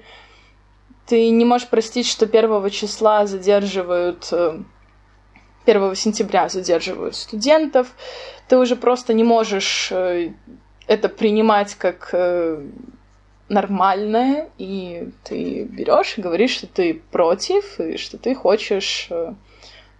Ты 1.06 1.30
не 1.30 1.44
можешь 1.44 1.66
простить, 1.66 2.06
что 2.06 2.26
1 2.26 2.70
числа 2.70 3.26
задерживают 3.26 4.28
э, 4.30 4.60
1 5.66 5.94
сентября 5.96 6.48
задерживают 6.48 7.14
студентов, 7.16 7.88
ты 8.48 8.58
уже 8.58 8.76
просто 8.76 9.14
не 9.14 9.24
можешь 9.24 9.88
э, 9.90 10.32
это 10.86 11.08
принимать 11.08 11.74
как 11.74 12.10
э, 12.12 12.60
нормальное, 13.48 14.48
и 14.58 15.08
ты 15.24 15.64
берешь 15.64 16.14
и 16.16 16.20
говоришь, 16.20 16.52
что 16.52 16.66
ты 16.66 17.02
против, 17.10 17.78
и 17.80 17.96
что 17.96 18.18
ты 18.18 18.34
хочешь 18.34 19.06
э, 19.10 19.34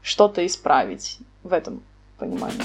что-то 0.03 0.45
исправить 0.45 1.19
в 1.43 1.53
этом 1.53 1.83
понимании. 2.19 2.63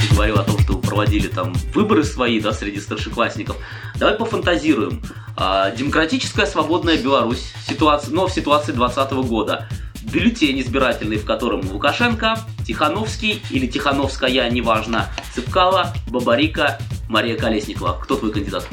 Ты 0.00 0.14
говорил 0.14 0.38
о 0.38 0.44
том, 0.44 0.58
что 0.60 0.74
вы 0.74 0.82
проводили 0.82 1.28
там 1.28 1.52
выборы 1.74 2.04
свои, 2.04 2.40
да, 2.40 2.52
среди 2.52 2.80
старшеклассников. 2.80 3.56
Давай 3.96 4.16
пофантазируем. 4.16 5.02
А, 5.38 5.70
демократическая 5.70 6.46
свободная 6.46 6.96
Беларусь, 6.96 7.52
ситуация, 7.68 8.14
но 8.14 8.26
в 8.26 8.32
ситуации 8.32 8.72
2020 8.72 9.28
года 9.28 9.68
бюллетень 10.16 10.60
избирательный, 10.60 11.18
в 11.18 11.26
котором 11.26 11.60
Лукашенко, 11.70 12.38
Тихановский 12.66 13.42
или 13.50 13.66
Тихановская, 13.66 14.48
неважно, 14.48 15.10
Цыпкала, 15.34 15.92
Бабарика, 16.10 16.78
Мария 17.10 17.36
Колесникова. 17.36 17.98
Кто 18.02 18.16
твой 18.16 18.32
кандидат? 18.32 18.66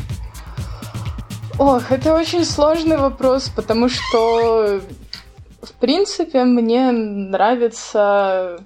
Ох, 1.60 1.92
это 1.92 2.14
очень 2.16 2.46
сложный 2.46 2.96
вопрос, 2.96 3.50
потому 3.50 3.90
что, 3.90 4.80
в 5.62 5.72
принципе, 5.82 6.46
мне 6.46 6.92
нравится, 6.92 8.64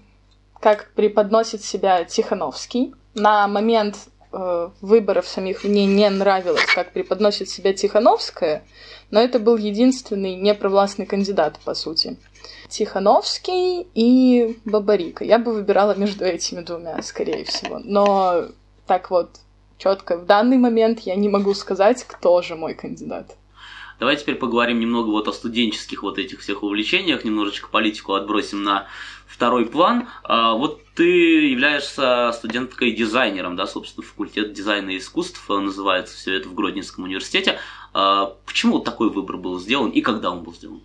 как 0.59 0.91
преподносит 0.93 1.63
себя 1.63 2.03
Тихановский. 2.03 2.93
На 3.15 3.47
момент 3.47 3.97
э, 4.31 4.69
выборов 4.81 5.27
самих 5.27 5.63
мне 5.63 5.87
не 5.87 6.07
нравилось, 6.11 6.67
как 6.75 6.93
преподносит 6.93 7.49
себя 7.49 7.73
Тихановская, 7.73 8.63
но 9.09 9.19
это 9.19 9.39
был 9.39 9.57
единственный 9.57 10.35
непровластный 10.35 11.07
кандидат, 11.07 11.59
по 11.65 11.73
сути. 11.73 12.17
Тихановский 12.69 13.87
и 13.93 14.59
Бабарика. 14.65 15.23
Я 15.23 15.39
бы 15.39 15.53
выбирала 15.53 15.95
между 15.95 16.25
этими 16.25 16.61
двумя, 16.61 17.01
скорее 17.01 17.43
всего. 17.45 17.79
Но 17.83 18.45
так 18.85 19.09
вот, 19.09 19.29
четко 19.77 20.17
в 20.17 20.25
данный 20.25 20.57
момент 20.57 21.01
я 21.01 21.15
не 21.15 21.29
могу 21.29 21.53
сказать, 21.53 22.03
кто 22.03 22.41
же 22.41 22.55
мой 22.55 22.73
кандидат. 22.73 23.35
Давай 23.99 24.15
теперь 24.15 24.35
поговорим 24.35 24.79
немного 24.79 25.09
вот 25.09 25.27
о 25.27 25.33
студенческих 25.33 26.03
вот 26.03 26.19
этих 26.19 26.41
всех 26.41 26.61
увлечениях, 26.61 27.23
немножечко 27.23 27.67
политику 27.67 28.13
отбросим 28.13 28.63
на 28.63 28.87
второй 29.25 29.65
план. 29.65 30.07
А, 30.23 30.53
вот 30.53 30.81
ты 30.93 31.47
являешься 31.47 32.31
студенткой-дизайнером, 32.33 33.55
да, 33.55 33.65
собственно, 33.65 34.05
факультет 34.05 34.53
дизайна 34.53 34.91
и 34.91 34.97
искусств 34.99 35.43
называется 35.49 36.15
все 36.15 36.35
это 36.35 36.47
в 36.47 36.53
Гродненском 36.53 37.05
университете. 37.05 37.59
А, 37.93 38.35
почему 38.45 38.79
такой 38.79 39.09
выбор 39.09 39.37
был 39.37 39.59
сделан 39.59 39.89
и 39.89 40.01
когда 40.01 40.29
он 40.29 40.43
был 40.43 40.53
сделан? 40.53 40.81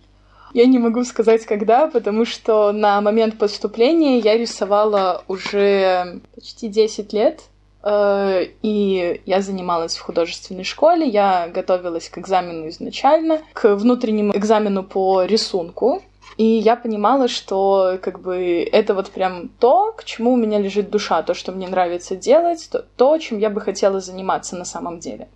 Я 0.53 0.67
не 0.67 0.77
могу 0.77 1.03
сказать, 1.03 1.45
когда, 1.47 1.87
потому 1.87 2.25
что 2.25 2.71
на 2.71 3.01
момент 3.01 3.39
поступления 3.39 4.19
я 4.19 4.37
рисовала 4.37 5.23
уже 5.27 6.21
почти 6.35 6.67
10 6.67 7.11
лет, 7.11 7.41
э, 7.81 8.45
и 8.61 9.21
я 9.25 9.41
занималась 9.41 9.97
в 9.97 10.01
художественной 10.01 10.63
школе, 10.63 11.07
я 11.07 11.47
готовилась 11.47 12.07
к 12.07 12.19
экзамену 12.19 12.69
изначально, 12.69 13.41
к 13.53 13.75
внутреннему 13.75 14.37
экзамену 14.37 14.83
по 14.83 15.23
рисунку, 15.23 16.03
и 16.37 16.45
я 16.45 16.75
понимала, 16.75 17.27
что 17.27 17.97
как 17.99 18.21
бы 18.21 18.67
это 18.71 18.93
вот 18.93 19.09
прям 19.09 19.49
то, 19.59 19.91
к 19.91 20.03
чему 20.03 20.33
у 20.33 20.37
меня 20.37 20.59
лежит 20.59 20.91
душа, 20.91 21.23
то, 21.23 21.33
что 21.33 21.51
мне 21.51 21.67
нравится 21.67 22.15
делать, 22.15 22.69
то, 22.71 22.85
то 22.95 23.17
чем 23.17 23.39
я 23.39 23.49
бы 23.49 23.59
хотела 23.59 23.99
заниматься 23.99 24.55
на 24.55 24.65
самом 24.65 24.99
деле. 24.99 25.29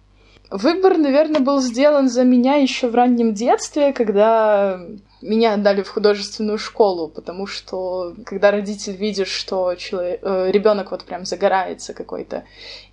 Выбор, 0.50 0.98
наверное, 0.98 1.42
был 1.42 1.60
сделан 1.60 2.08
за 2.08 2.24
меня 2.24 2.56
еще 2.56 2.88
в 2.88 2.96
раннем 2.96 3.34
детстве, 3.34 3.92
когда 3.92 4.80
меня 5.22 5.54
отдали 5.54 5.82
в 5.82 5.90
художественную 5.90 6.58
школу, 6.58 7.08
потому 7.08 7.48
что 7.48 8.16
когда 8.26 8.52
родитель 8.52 8.96
видит, 8.96 9.28
что 9.28 9.76
человек, 9.76 10.20
э, 10.22 10.52
ребенок 10.52 10.92
вот 10.92 11.04
прям 11.04 11.26
загорается 11.26 11.94
какой-то 11.94 12.44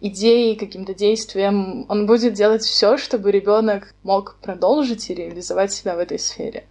идеей, 0.00 0.57
каким-то 0.57 0.95
действием, 0.95 1.87
он 1.88 2.07
будет 2.07 2.33
делать 2.33 2.62
все, 2.62 2.97
чтобы 2.97 3.31
ребенок 3.31 3.95
мог 4.02 4.37
продолжить 4.40 5.11
и 5.11 5.14
реализовать 5.14 5.73
себя 5.73 5.97
в 5.97 5.99
этой 5.99 6.19
сфере. 6.19 6.64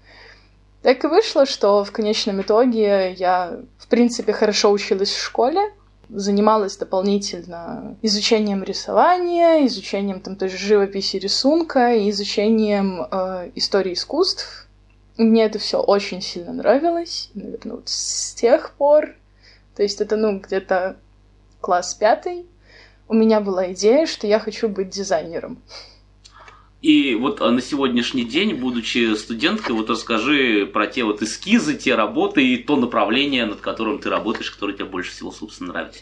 Так 0.81 1.03
и 1.03 1.07
вышло, 1.07 1.45
что 1.45 1.83
в 1.83 1.91
конечном 1.91 2.41
итоге 2.41 3.13
я, 3.13 3.59
в 3.77 3.87
принципе, 3.87 4.33
хорошо 4.33 4.71
училась 4.71 5.11
в 5.11 5.21
школе, 5.21 5.71
занималась 6.09 6.77
дополнительно 6.77 7.95
изучением 8.01 8.63
рисования, 8.63 9.65
изучением 9.65 10.19
там 10.19 10.35
той 10.35 10.49
же 10.49 10.57
живописи 10.57 11.17
рисунка 11.17 11.95
и 11.95 12.09
изучением 12.09 13.07
э, 13.09 13.51
истории 13.55 13.93
искусств, 13.93 14.67
мне 15.17 15.45
это 15.45 15.59
все 15.59 15.79
очень 15.79 16.21
сильно 16.21 16.53
нравилось, 16.53 17.29
наверное, 17.33 17.77
вот 17.77 17.89
с 17.89 18.33
тех 18.33 18.71
пор, 18.73 19.15
то 19.75 19.83
есть 19.83 20.01
это, 20.01 20.15
ну, 20.15 20.39
где-то 20.39 20.97
класс 21.61 21.93
пятый, 21.93 22.45
у 23.07 23.13
меня 23.13 23.39
была 23.39 23.71
идея, 23.73 24.05
что 24.05 24.27
я 24.27 24.39
хочу 24.39 24.69
быть 24.69 24.89
дизайнером. 24.89 25.61
И 26.81 27.15
вот 27.15 27.41
а, 27.41 27.49
на 27.49 27.61
сегодняшний 27.61 28.25
день, 28.25 28.55
будучи 28.55 29.15
студенткой, 29.15 29.73
вот 29.73 29.89
расскажи 29.89 30.65
про 30.65 30.85
те 30.87 31.05
вот 31.05 31.21
эскизы, 31.21 31.75
те 31.75 31.95
работы 31.95 32.45
и 32.45 32.57
то 32.57 32.75
направление, 32.75 33.45
над 33.45 33.61
которым 33.61 33.99
ты 33.99 34.09
работаешь, 34.09 34.51
которое 34.51 34.73
тебе 34.73 34.85
больше 34.85 35.11
всего, 35.11 35.31
собственно, 35.31 35.71
нравится. 35.71 36.01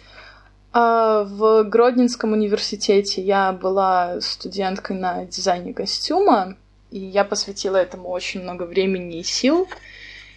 А, 0.74 1.24
в 1.24 1.64
Гродненском 1.66 2.32
университете 2.32 3.22
я 3.22 3.52
была 3.52 4.22
студенткой 4.22 4.98
на 4.98 5.26
дизайне 5.26 5.72
костюма, 5.72 6.56
и 6.92 7.00
я 7.00 7.24
посвятила 7.24 7.78
этому 7.78 8.10
очень 8.10 8.42
много 8.44 8.64
времени 8.64 9.20
и 9.20 9.24
сил, 9.24 9.68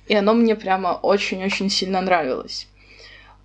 и 0.07 0.15
оно 0.15 0.35
мне 0.35 0.55
прямо 0.55 0.99
очень-очень 1.03 1.69
сильно 1.69 2.01
нравилось. 2.01 2.69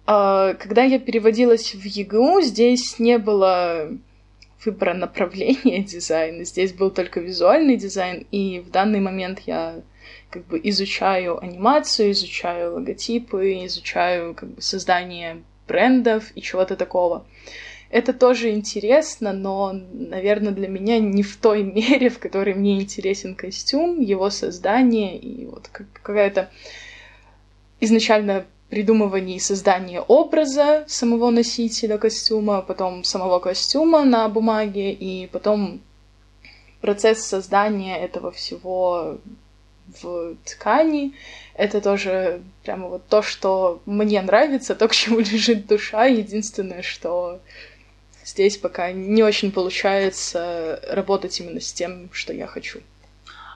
А, 0.05 0.53
когда 0.53 0.83
я 0.83 0.99
переводилась 0.99 1.73
в 1.73 1.83
ЕГУ, 1.83 2.41
здесь 2.41 2.99
не 2.99 3.17
было 3.17 3.89
выбора 4.63 4.93
направления 4.93 5.83
дизайна, 5.83 6.43
здесь 6.45 6.73
был 6.73 6.91
только 6.91 7.19
визуальный 7.19 7.77
дизайн, 7.77 8.25
и 8.31 8.59
в 8.59 8.71
данный 8.71 8.99
момент 8.99 9.39
я 9.45 9.81
как 10.29 10.45
бы 10.45 10.59
изучаю 10.63 11.43
анимацию, 11.43 12.11
изучаю 12.11 12.75
логотипы, 12.75 13.65
изучаю 13.65 14.35
как 14.35 14.49
бы 14.49 14.61
создание 14.61 15.41
брендов 15.67 16.31
и 16.35 16.41
чего-то 16.41 16.75
такого. 16.75 17.25
Это 17.89 18.13
тоже 18.13 18.51
интересно, 18.51 19.33
но, 19.33 19.73
наверное, 19.73 20.51
для 20.51 20.67
меня 20.67 20.99
не 20.99 21.23
в 21.23 21.37
той 21.37 21.63
мере, 21.75 22.09
в 22.09 22.19
которой 22.19 22.53
мне 22.53 22.79
интересен 22.79 23.35
костюм, 23.35 23.99
его 23.99 24.29
создание 24.29 25.17
и 25.17 25.45
вот 25.47 25.67
какая-то 25.67 26.49
изначально 27.79 28.45
придумывание 28.69 29.37
и 29.37 29.39
создание 29.39 30.01
образа 30.01 30.85
самого 30.87 31.31
носителя 31.31 31.97
костюма, 31.97 32.61
потом 32.61 33.03
самого 33.03 33.39
костюма 33.39 34.05
на 34.05 34.29
бумаге, 34.29 34.93
и 34.93 35.25
потом 35.27 35.81
процесс 36.81 37.23
создания 37.25 37.97
этого 37.97 38.31
всего 38.31 39.17
в 40.01 40.35
ткани. 40.45 41.13
Это 41.55 41.81
тоже 41.81 42.41
прямо 42.63 42.87
вот 42.87 43.07
то, 43.07 43.23
что 43.23 43.81
мне 43.87 44.21
нравится, 44.21 44.75
то, 44.75 44.87
к 44.87 44.93
чему 44.93 45.19
лежит 45.19 45.65
душа. 45.65 46.05
Единственное, 46.05 46.83
что 46.83 47.39
здесь 48.25 48.57
пока 48.57 48.91
не 48.91 49.23
очень 49.23 49.51
получается 49.51 50.79
работать 50.89 51.39
именно 51.39 51.59
с 51.59 51.71
тем, 51.73 52.09
что 52.11 52.33
я 52.33 52.47
хочу. 52.47 52.79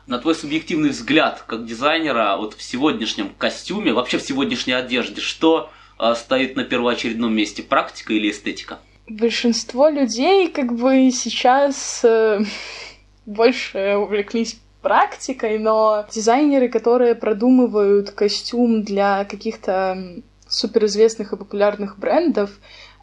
На 0.05 0.19
твой 0.19 0.35
субъективный 0.35 0.89
взгляд, 0.89 1.43
как 1.47 1.65
дизайнера, 1.65 2.35
вот 2.37 2.55
в 2.55 2.61
сегодняшнем 2.61 3.29
костюме, 3.37 3.93
вообще 3.93 4.17
в 4.17 4.21
сегодняшней 4.21 4.73
одежде, 4.73 5.21
что 5.21 5.69
э, 5.97 6.13
стоит 6.15 6.57
на 6.57 6.65
первоочередном 6.65 7.33
месте, 7.33 7.63
практика 7.63 8.13
или 8.13 8.29
эстетика? 8.29 8.79
Большинство 9.07 9.87
людей 9.87 10.49
как 10.49 10.73
бы 10.73 11.09
сейчас 11.11 12.01
э, 12.03 12.41
больше 13.25 13.95
увлеклись 13.95 14.59
практикой, 14.81 15.57
но 15.57 16.05
дизайнеры, 16.11 16.67
которые 16.67 17.15
продумывают 17.15 18.11
костюм 18.11 18.83
для 18.83 19.23
каких-то 19.23 20.21
суперизвестных 20.47 21.33
и 21.33 21.37
популярных 21.37 21.97
брендов, 21.97 22.51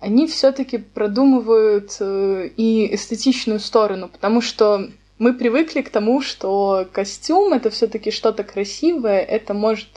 они 0.01 0.27
все-таки 0.27 0.79
продумывают 0.79 1.97
э, 2.01 2.49
и 2.57 2.95
эстетичную 2.95 3.61
сторону, 3.61 4.09
потому 4.09 4.41
что 4.41 4.89
мы 5.19 5.35
привыкли 5.35 5.83
к 5.83 5.91
тому, 5.91 6.23
что 6.23 6.89
костюм 6.91 7.53
это 7.53 7.69
все-таки 7.69 8.11
что-то 8.11 8.43
красивое, 8.43 9.21
это 9.21 9.53
может 9.53 9.89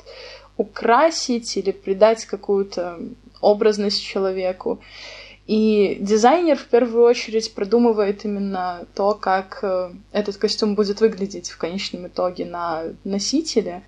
украсить 0.57 1.55
или 1.55 1.71
придать 1.71 2.25
какую-то 2.25 2.99
образность 3.39 4.03
человеку. 4.03 4.81
И 5.47 5.97
дизайнер 5.99 6.57
в 6.57 6.67
первую 6.67 7.03
очередь 7.05 7.53
продумывает 7.53 8.23
именно 8.25 8.85
то, 8.95 9.13
как 9.13 9.59
э, 9.61 9.91
этот 10.11 10.37
костюм 10.37 10.75
будет 10.75 10.99
выглядеть 11.01 11.49
в 11.49 11.57
конечном 11.57 12.07
итоге 12.07 12.45
на 12.45 12.83
носителе. 13.03 13.83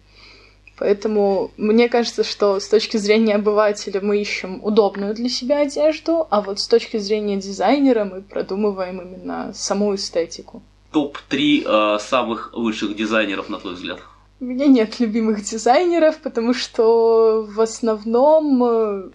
Поэтому 0.77 1.51
мне 1.57 1.87
кажется, 1.87 2.23
что 2.23 2.59
с 2.59 2.67
точки 2.67 2.97
зрения 2.97 3.35
обывателя 3.35 4.01
мы 4.01 4.19
ищем 4.19 4.59
удобную 4.63 5.13
для 5.13 5.29
себя 5.29 5.61
одежду, 5.61 6.27
а 6.29 6.41
вот 6.41 6.59
с 6.59 6.67
точки 6.67 6.97
зрения 6.97 7.37
дизайнера 7.37 8.03
мы 8.03 8.21
продумываем 8.21 8.99
именно 8.99 9.53
саму 9.53 9.95
эстетику. 9.95 10.61
Топ-3 10.91 11.63
э, 11.65 11.99
самых 11.99 12.51
лучших 12.53 12.95
дизайнеров, 12.95 13.49
на 13.49 13.59
твой 13.59 13.75
взгляд? 13.75 13.99
У 14.41 14.45
меня 14.45 14.67
нет 14.67 14.99
любимых 14.99 15.43
дизайнеров, 15.43 16.19
потому 16.19 16.53
что 16.53 17.47
в 17.49 17.61
основном 17.61 18.63
э, 18.63 19.09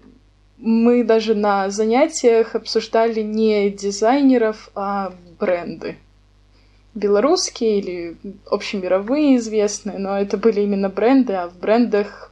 мы 0.57 1.05
даже 1.05 1.35
на 1.35 1.68
занятиях 1.70 2.55
обсуждали 2.55 3.20
не 3.20 3.70
дизайнеров, 3.70 4.70
а 4.75 5.12
бренды. 5.38 5.99
Белорусские 6.94 7.79
или 7.79 8.16
общемировые 8.46 9.37
известные, 9.37 9.98
но 9.98 10.18
это 10.18 10.37
были 10.37 10.61
именно 10.61 10.88
бренды, 10.88 11.35
а 11.35 11.48
в 11.48 11.59
брендах 11.59 12.31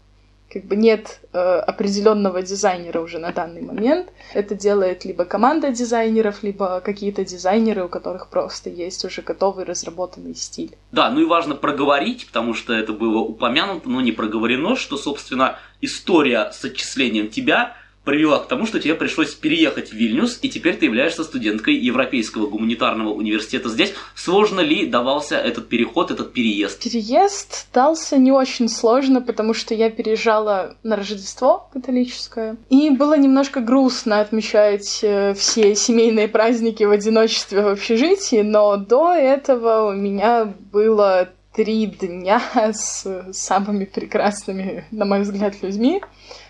как 0.50 0.64
бы 0.64 0.76
нет 0.76 1.20
э, 1.32 1.38
определенного 1.38 2.42
дизайнера 2.42 3.00
уже 3.00 3.18
на 3.18 3.32
данный 3.32 3.60
момент. 3.60 4.08
Это 4.32 4.54
делает 4.54 5.04
либо 5.04 5.24
команда 5.24 5.70
дизайнеров, 5.70 6.42
либо 6.42 6.80
какие-то 6.80 7.24
дизайнеры, 7.24 7.84
у 7.84 7.88
которых 7.88 8.28
просто 8.28 8.70
есть 8.70 9.04
уже 9.04 9.20
готовый 9.20 9.64
разработанный 9.64 10.34
стиль. 10.34 10.74
Да, 10.90 11.10
ну 11.10 11.20
и 11.20 11.26
важно 11.26 11.54
проговорить, 11.54 12.26
потому 12.26 12.54
что 12.54 12.72
это 12.72 12.92
было 12.92 13.18
упомянуто, 13.18 13.88
но 13.88 14.00
не 14.00 14.12
проговорено, 14.12 14.74
что, 14.74 14.96
собственно, 14.96 15.58
история 15.82 16.50
с 16.50 16.64
отчислением 16.64 17.28
тебя 17.28 17.76
привела 18.08 18.38
к 18.38 18.48
тому, 18.48 18.64
что 18.64 18.80
тебе 18.80 18.94
пришлось 18.94 19.34
переехать 19.34 19.90
в 19.90 19.92
Вильнюс, 19.92 20.38
и 20.40 20.48
теперь 20.48 20.78
ты 20.78 20.86
являешься 20.86 21.24
студенткой 21.24 21.74
Европейского 21.74 22.46
гуманитарного 22.46 23.10
университета 23.12 23.68
здесь. 23.68 23.92
Сложно 24.14 24.60
ли 24.60 24.86
давался 24.86 25.36
этот 25.36 25.68
переход, 25.68 26.10
этот 26.10 26.32
переезд? 26.32 26.82
Переезд 26.82 27.68
дался 27.74 28.16
не 28.16 28.32
очень 28.32 28.70
сложно, 28.70 29.20
потому 29.20 29.52
что 29.52 29.74
я 29.74 29.90
переезжала 29.90 30.76
на 30.82 30.96
Рождество 30.96 31.68
католическое. 31.70 32.56
И 32.70 32.88
было 32.88 33.18
немножко 33.18 33.60
грустно 33.60 34.20
отмечать 34.20 35.00
э, 35.02 35.34
все 35.34 35.74
семейные 35.74 36.28
праздники 36.28 36.84
в 36.84 36.90
одиночестве 36.90 37.60
в 37.60 37.68
общежитии, 37.68 38.40
но 38.40 38.78
до 38.78 39.12
этого 39.12 39.90
у 39.90 39.92
меня 39.92 40.46
было 40.72 41.28
три 41.52 41.84
дня 41.84 42.40
с 42.72 43.04
самыми 43.34 43.84
прекрасными, 43.84 44.86
на 44.92 45.04
мой 45.04 45.20
взгляд, 45.20 45.56
людьми 45.60 46.00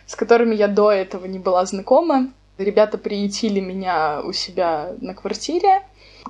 с 0.09 0.17
которыми 0.17 0.55
я 0.55 0.67
до 0.67 0.91
этого 0.91 1.27
не 1.27 1.39
была 1.39 1.65
знакома. 1.67 2.33
Ребята 2.57 2.99
приютили 2.99 3.61
меня 3.61 4.23
у 4.23 4.33
себя 4.33 4.95
на 5.01 5.15
квартире. 5.15 5.83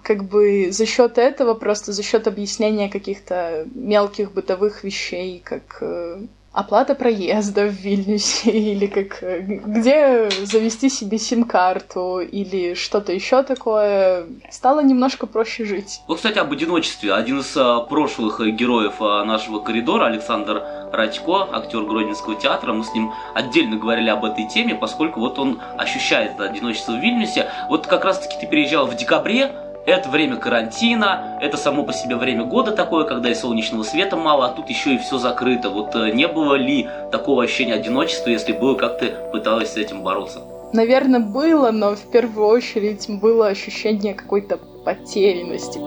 Как 0.03 0.25
бы 0.25 0.71
за 0.73 0.85
счет 0.85 1.17
этого, 1.17 1.55
просто 1.55 1.93
за 1.93 2.03
счет 2.03 2.27
объяснения 2.27 2.91
каких-то 2.91 3.67
мелких 3.75 4.33
бытовых 4.33 4.85
вещей, 4.85 5.41
как 5.45 5.79
э, 5.81 6.21
оплата 6.53 6.97
проезда 6.97 7.67
в 7.67 7.73
Вильнюсе, 7.73 8.51
или 8.73 8.87
как 8.87 9.23
где 9.47 10.29
завести 10.45 10.89
себе 10.89 11.19
сим-карту, 11.19 12.19
или 12.19 12.75
что-то 12.75 13.13
еще 13.13 13.43
такое, 13.45 14.27
стало 14.51 14.81
немножко 14.81 15.27
проще 15.27 15.65
жить. 15.65 16.01
Вот, 16.09 16.17
кстати, 16.17 16.39
об 16.39 16.53
одиночестве. 16.53 17.15
Один 17.15 17.41
из 17.41 17.57
а, 17.57 17.81
прошлых 17.81 18.41
героев 18.41 18.95
а, 19.01 19.25
нашего 19.25 19.61
коридора, 19.61 20.07
Александр 20.07 20.63
Радько, 20.93 21.49
актер 21.53 21.83
Гродненского 21.83 22.35
театра, 22.37 22.73
мы 22.73 22.85
с 22.85 22.93
ним 22.95 23.13
отдельно 23.35 23.77
говорили 23.77 24.09
об 24.11 24.25
этой 24.25 24.47
теме, 24.47 24.75
поскольку 24.75 25.21
вот 25.21 25.39
он 25.39 25.61
ощущает 25.77 26.41
одиночество 26.41 26.93
в 26.93 27.01
Вильнюсе. 27.01 27.51
Вот 27.69 27.87
как 27.87 28.05
раз-таки 28.05 28.37
ты 28.41 28.47
переезжал 28.47 28.87
в 28.87 28.97
декабре, 28.97 29.53
это 29.87 30.11
время 30.11 30.37
карантина, 30.37 31.39
это 31.41 31.57
само 31.57 31.83
по 31.83 31.93
себе 31.93 32.17
время 32.17 32.45
года 32.45 32.73
такое, 32.73 33.05
когда 33.05 33.31
и 33.31 33.35
солнечного 33.35 33.83
света 33.83 34.17
мало, 34.17 34.47
а 34.47 34.49
тут 34.51 34.69
еще 34.69 34.95
и 34.95 34.99
все 34.99 35.19
закрыто. 35.19 35.71
Вот 35.71 35.95
э, 35.95 36.11
не 36.13 36.29
было 36.29 36.55
ли 36.55 36.89
такого 37.11 37.45
ощущения 37.45 37.75
одиночества, 37.75 38.31
если 38.31 38.53
было, 38.53 38.75
как 38.75 38.99
ты 38.99 39.15
пыталась 39.33 39.73
с 39.73 39.77
этим 39.77 40.03
бороться? 40.03 40.41
Наверное, 40.73 41.21
было, 41.21 41.71
но 41.71 41.95
в 41.95 42.11
первую 42.11 42.49
очередь 42.49 43.07
было 43.09 43.49
ощущение 43.49 44.13
какой-то 44.13 44.59
потерянности. 44.85 45.81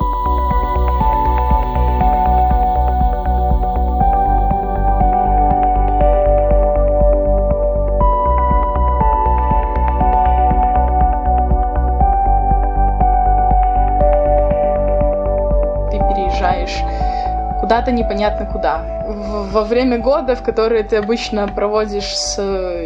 Куда-то 17.71 17.91
непонятно 17.93 18.45
куда. 18.45 19.05
Во 19.53 19.63
время 19.63 19.97
года, 19.97 20.35
в 20.35 20.43
которые 20.43 20.83
ты 20.83 20.97
обычно 20.97 21.47
проводишь 21.47 22.17
с 22.17 22.35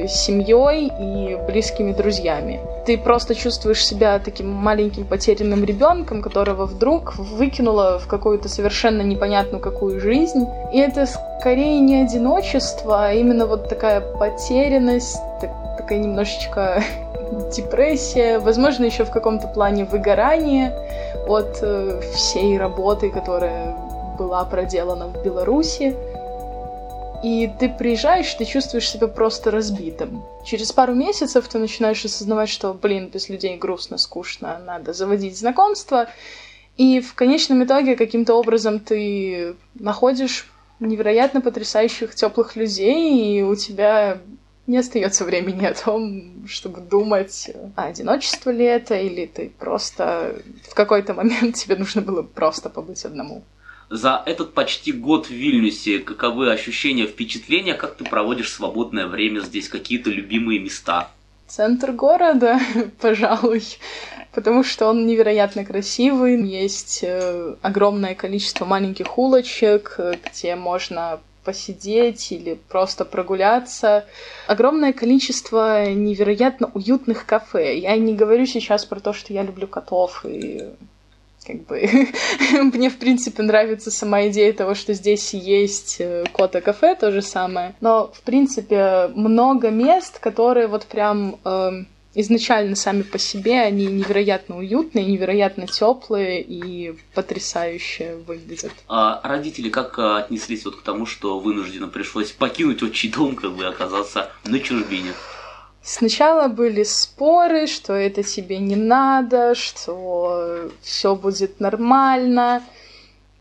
семьей 0.07 0.91
и 0.99 1.35
близкими 1.47 1.91
друзьями. 1.91 2.59
Ты 2.85 2.95
просто 2.99 3.33
чувствуешь 3.33 3.83
себя 3.83 4.19
таким 4.19 4.51
маленьким 4.51 5.05
потерянным 5.05 5.63
ребенком, 5.63 6.21
которого 6.21 6.67
вдруг 6.67 7.15
выкинуло 7.17 7.97
в 7.97 8.07
какую-то 8.07 8.47
совершенно 8.47 9.01
непонятную 9.01 9.59
какую 9.59 9.99
жизнь. 9.99 10.45
И 10.71 10.77
это 10.77 11.07
скорее 11.07 11.79
не 11.79 12.03
одиночество, 12.03 13.07
а 13.07 13.11
именно 13.11 13.47
вот 13.47 13.67
такая 13.67 14.01
потерянность, 14.01 15.19
так, 15.41 15.49
такая 15.79 15.97
немножечко 15.97 16.83
депрессия, 17.55 18.37
возможно, 18.37 18.85
еще 18.85 19.03
в 19.03 19.09
каком-то 19.09 19.47
плане 19.47 19.85
выгорание, 19.85 20.71
от 21.27 21.57
э, 21.63 22.01
всей 22.13 22.59
работы, 22.59 23.09
которая 23.09 23.73
была 24.15 24.43
проделана 24.45 25.07
в 25.07 25.23
Беларуси. 25.23 25.95
И 27.23 27.49
ты 27.59 27.69
приезжаешь, 27.69 28.33
ты 28.33 28.45
чувствуешь 28.45 28.89
себя 28.89 29.07
просто 29.07 29.49
разбитым. 29.49 30.23
Через 30.45 30.71
пару 30.71 30.93
месяцев 30.93 31.47
ты 31.47 31.57
начинаешь 31.57 32.05
осознавать, 32.05 32.49
что, 32.49 32.73
блин, 32.73 33.09
без 33.11 33.29
людей 33.29 33.57
грустно, 33.57 33.97
скучно, 33.97 34.59
надо 34.63 34.93
заводить 34.93 35.37
знакомства. 35.37 36.07
И 36.77 36.99
в 36.99 37.15
конечном 37.15 37.63
итоге 37.63 37.95
каким-то 37.95 38.35
образом 38.35 38.79
ты 38.79 39.55
находишь 39.73 40.47
невероятно 40.79 41.41
потрясающих 41.41 42.13
теплых 42.15 42.55
людей, 42.55 43.39
и 43.39 43.43
у 43.43 43.55
тебя 43.55 44.19
не 44.67 44.77
остается 44.77 45.25
времени 45.25 45.65
о 45.65 45.73
том, 45.73 46.47
чтобы 46.47 46.81
думать, 46.81 47.51
а 47.75 47.85
одиночество 47.85 48.49
ли 48.49 48.65
это, 48.65 48.95
или 48.95 49.25
ты 49.25 49.51
просто 49.57 50.41
в 50.69 50.73
какой-то 50.73 51.13
момент 51.13 51.55
тебе 51.63 51.75
нужно 51.75 52.01
было 52.01 52.23
просто 52.23 52.69
побыть 52.69 53.05
одному. 53.05 53.43
За 53.89 54.23
этот 54.25 54.53
почти 54.53 54.91
год 54.91 55.27
в 55.27 55.31
Вильнюсе 55.31 55.99
каковы 55.99 56.51
ощущения, 56.51 57.05
впечатления, 57.05 57.75
как 57.75 57.95
ты 57.95 58.03
проводишь 58.03 58.51
свободное 58.51 59.07
время 59.07 59.41
здесь, 59.41 59.69
какие-то 59.69 60.09
любимые 60.09 60.59
места? 60.59 61.09
Центр 61.47 61.91
города, 61.91 62.59
пожалуй, 63.01 63.61
потому 64.33 64.63
что 64.63 64.87
он 64.87 65.05
невероятно 65.05 65.63
красивый. 65.63 66.41
Есть 66.41 67.01
э, 67.03 67.55
огромное 67.61 68.15
количество 68.15 68.65
маленьких 68.65 69.17
улочек, 69.17 69.99
где 70.25 70.55
можно 70.55 71.19
посидеть 71.43 72.31
или 72.31 72.59
просто 72.67 73.05
прогуляться. 73.05 74.05
Огромное 74.47 74.93
количество 74.93 75.85
невероятно 75.91 76.71
уютных 76.73 77.27
кафе. 77.27 77.77
Я 77.77 77.95
не 77.97 78.15
говорю 78.15 78.47
сейчас 78.47 78.83
про 78.83 78.99
то, 78.99 79.13
что 79.13 79.31
я 79.31 79.43
люблю 79.43 79.67
котов 79.67 80.25
и 80.25 80.63
как 81.45 81.65
бы 81.65 81.87
мне, 82.73 82.89
в 82.89 82.97
принципе, 82.97 83.43
нравится 83.43 83.91
сама 83.91 84.27
идея 84.27 84.53
того, 84.53 84.75
что 84.75 84.93
здесь 84.93 85.33
есть 85.33 85.97
э, 85.99 86.25
кота-кафе, 86.33 86.95
то 86.95 87.11
же 87.11 87.21
самое. 87.21 87.75
Но, 87.81 88.11
в 88.13 88.21
принципе, 88.21 89.09
много 89.15 89.69
мест, 89.69 90.19
которые 90.19 90.67
вот 90.67 90.85
прям 90.85 91.39
э, 91.43 91.83
изначально 92.15 92.75
сами 92.75 93.03
по 93.03 93.19
себе, 93.19 93.61
они 93.61 93.85
невероятно 93.85 94.57
уютные, 94.57 95.05
невероятно 95.05 95.67
теплые 95.67 96.41
и 96.41 96.97
потрясающе 97.13 98.17
выглядят. 98.25 98.71
А 98.87 99.21
родители 99.23 99.69
как 99.69 99.99
э, 99.99 100.17
отнеслись 100.17 100.65
вот 100.65 100.77
к 100.77 100.81
тому, 100.81 101.05
что 101.05 101.39
вынужденно 101.39 101.87
пришлось 101.87 102.31
покинуть 102.31 102.81
отчий 102.81 103.11
дом, 103.11 103.35
как 103.35 103.53
бы 103.53 103.65
оказаться 103.65 104.31
на 104.45 104.59
чужбине? 104.59 105.11
Сначала 105.87 106.47
были 106.47 106.81
споры, 106.81 107.67
что 107.67 107.93
это 107.93 108.23
тебе 108.23 108.57
не 108.57 108.75
надо, 108.75 109.53
что 109.53 110.71
все 110.81 111.15
будет 111.15 111.59
нормально. 111.59 112.63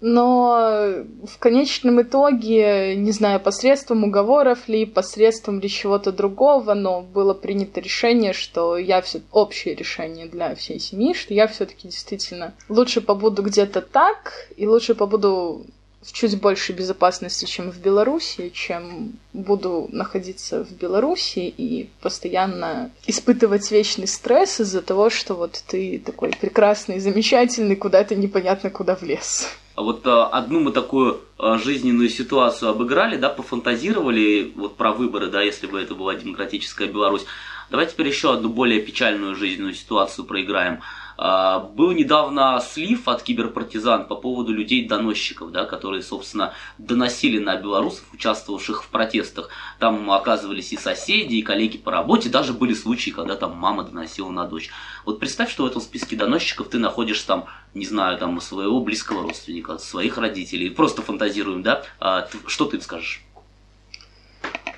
Но 0.02 1.07
в 1.26 1.38
конечном 1.38 2.02
итоге, 2.02 2.96
не 2.96 3.12
знаю, 3.12 3.40
посредством 3.40 4.04
уговоров 4.04 4.68
ли, 4.68 4.85
посредством 4.85 5.59
ли 5.59 5.70
чего-то 5.70 6.12
другого, 6.12 6.74
но 6.74 7.00
было 7.00 7.33
принято 7.33 7.80
решение, 7.80 8.35
что 8.35 8.76
я 8.76 9.00
все 9.00 9.22
общее 9.33 9.74
решение 9.74 10.26
для 10.26 10.54
всей 10.54 10.78
семьи, 10.78 11.14
что 11.14 11.33
я 11.33 11.46
все-таки 11.46 11.88
действительно 11.88 12.52
лучше 12.68 13.00
побуду 13.00 13.42
где-то 13.42 13.80
так, 13.80 14.50
и 14.59 14.66
лучше 14.66 14.94
побуду 14.94 15.64
в 16.05 16.12
чуть 16.12 16.40
большей 16.40 16.75
безопасности, 16.75 17.45
чем 17.47 17.71
в 17.71 17.79
Беларуси, 17.79 18.51
чем 18.55 19.12
буду 19.33 19.88
находиться 19.90 20.64
в 20.64 20.73
Беларуси 20.73 21.53
и 21.57 21.88
постоянно 22.01 22.90
испытывать 23.07 23.71
вечный 23.71 24.07
стресс 24.07 24.61
из-за 24.61 24.83
того, 24.83 25.11
что 25.11 25.35
вот 25.35 25.62
ты 25.67 26.03
такой 26.05 26.31
прекрасный, 26.40 27.01
замечательный, 27.01 27.77
куда-то 27.77 28.14
непонятно 28.14 28.71
куда 28.71 28.95
влез. 28.95 29.49
А 29.75 29.83
вот 29.83 30.07
а, 30.07 30.29
одну 30.29 30.61
мы 30.61 30.71
такую 30.71 31.21
а, 31.37 31.59
жизненную 31.59 32.09
ситуацию 32.09 32.71
обыграли, 32.71 33.17
да, 33.17 33.29
пофантазировали 33.29 34.53
вот 34.55 34.77
про 34.77 34.93
выборы, 34.93 35.29
да, 35.29 35.43
если 35.43 35.67
бы 35.67 35.81
это 35.81 35.95
была 35.95 36.14
демократическая 36.14 36.87
Беларусь. 36.87 37.25
Давайте 37.70 37.92
теперь 37.92 38.09
еще 38.09 38.33
одну 38.33 38.48
более 38.48 38.81
печальную 38.81 39.35
жизненную 39.35 39.74
ситуацию 39.74 40.24
проиграем. 40.24 40.81
А, 41.16 41.61
был 41.61 41.92
недавно 41.92 42.61
слив 42.61 43.07
от 43.09 43.22
киберпартизан 43.22 44.07
по 44.07 44.16
поводу 44.16 44.53
людей-доносчиков, 44.53 45.53
да, 45.53 45.64
которые, 45.64 46.03
собственно, 46.03 46.55
доносили 46.79 47.38
на 47.38 47.57
белорусов, 47.57 48.05
участвовавших 48.12 48.85
в 48.85 48.88
протестах. 48.88 49.48
Там 49.79 50.11
оказывались 50.11 50.72
и 50.72 50.77
соседи, 50.77 51.35
и 51.35 51.42
коллеги 51.42 51.79
по 51.79 51.92
работе, 51.92 52.29
даже 52.29 52.53
были 52.53 52.74
случаи, 52.74 53.11
когда 53.11 53.37
там 53.37 53.57
мама 53.57 53.85
доносила 53.85 54.31
на 54.31 54.46
дочь. 54.46 54.70
Вот 55.05 55.20
представь, 55.20 55.50
что 55.50 55.64
в 55.64 55.66
этом 55.66 55.81
списке 55.81 56.16
доносчиков 56.16 56.68
ты 56.68 56.79
находишь 56.79 57.22
там, 57.22 57.46
не 57.74 57.87
знаю, 57.87 58.18
там 58.18 58.40
своего 58.40 58.81
близкого 58.81 59.22
родственника, 59.22 59.79
своих 59.79 60.18
родителей. 60.18 60.70
Просто 60.70 61.03
фантазируем, 61.03 61.62
да? 61.62 61.85
А, 62.00 62.29
что 62.46 62.64
ты 62.64 62.77
им 62.77 62.83
скажешь? 62.83 63.22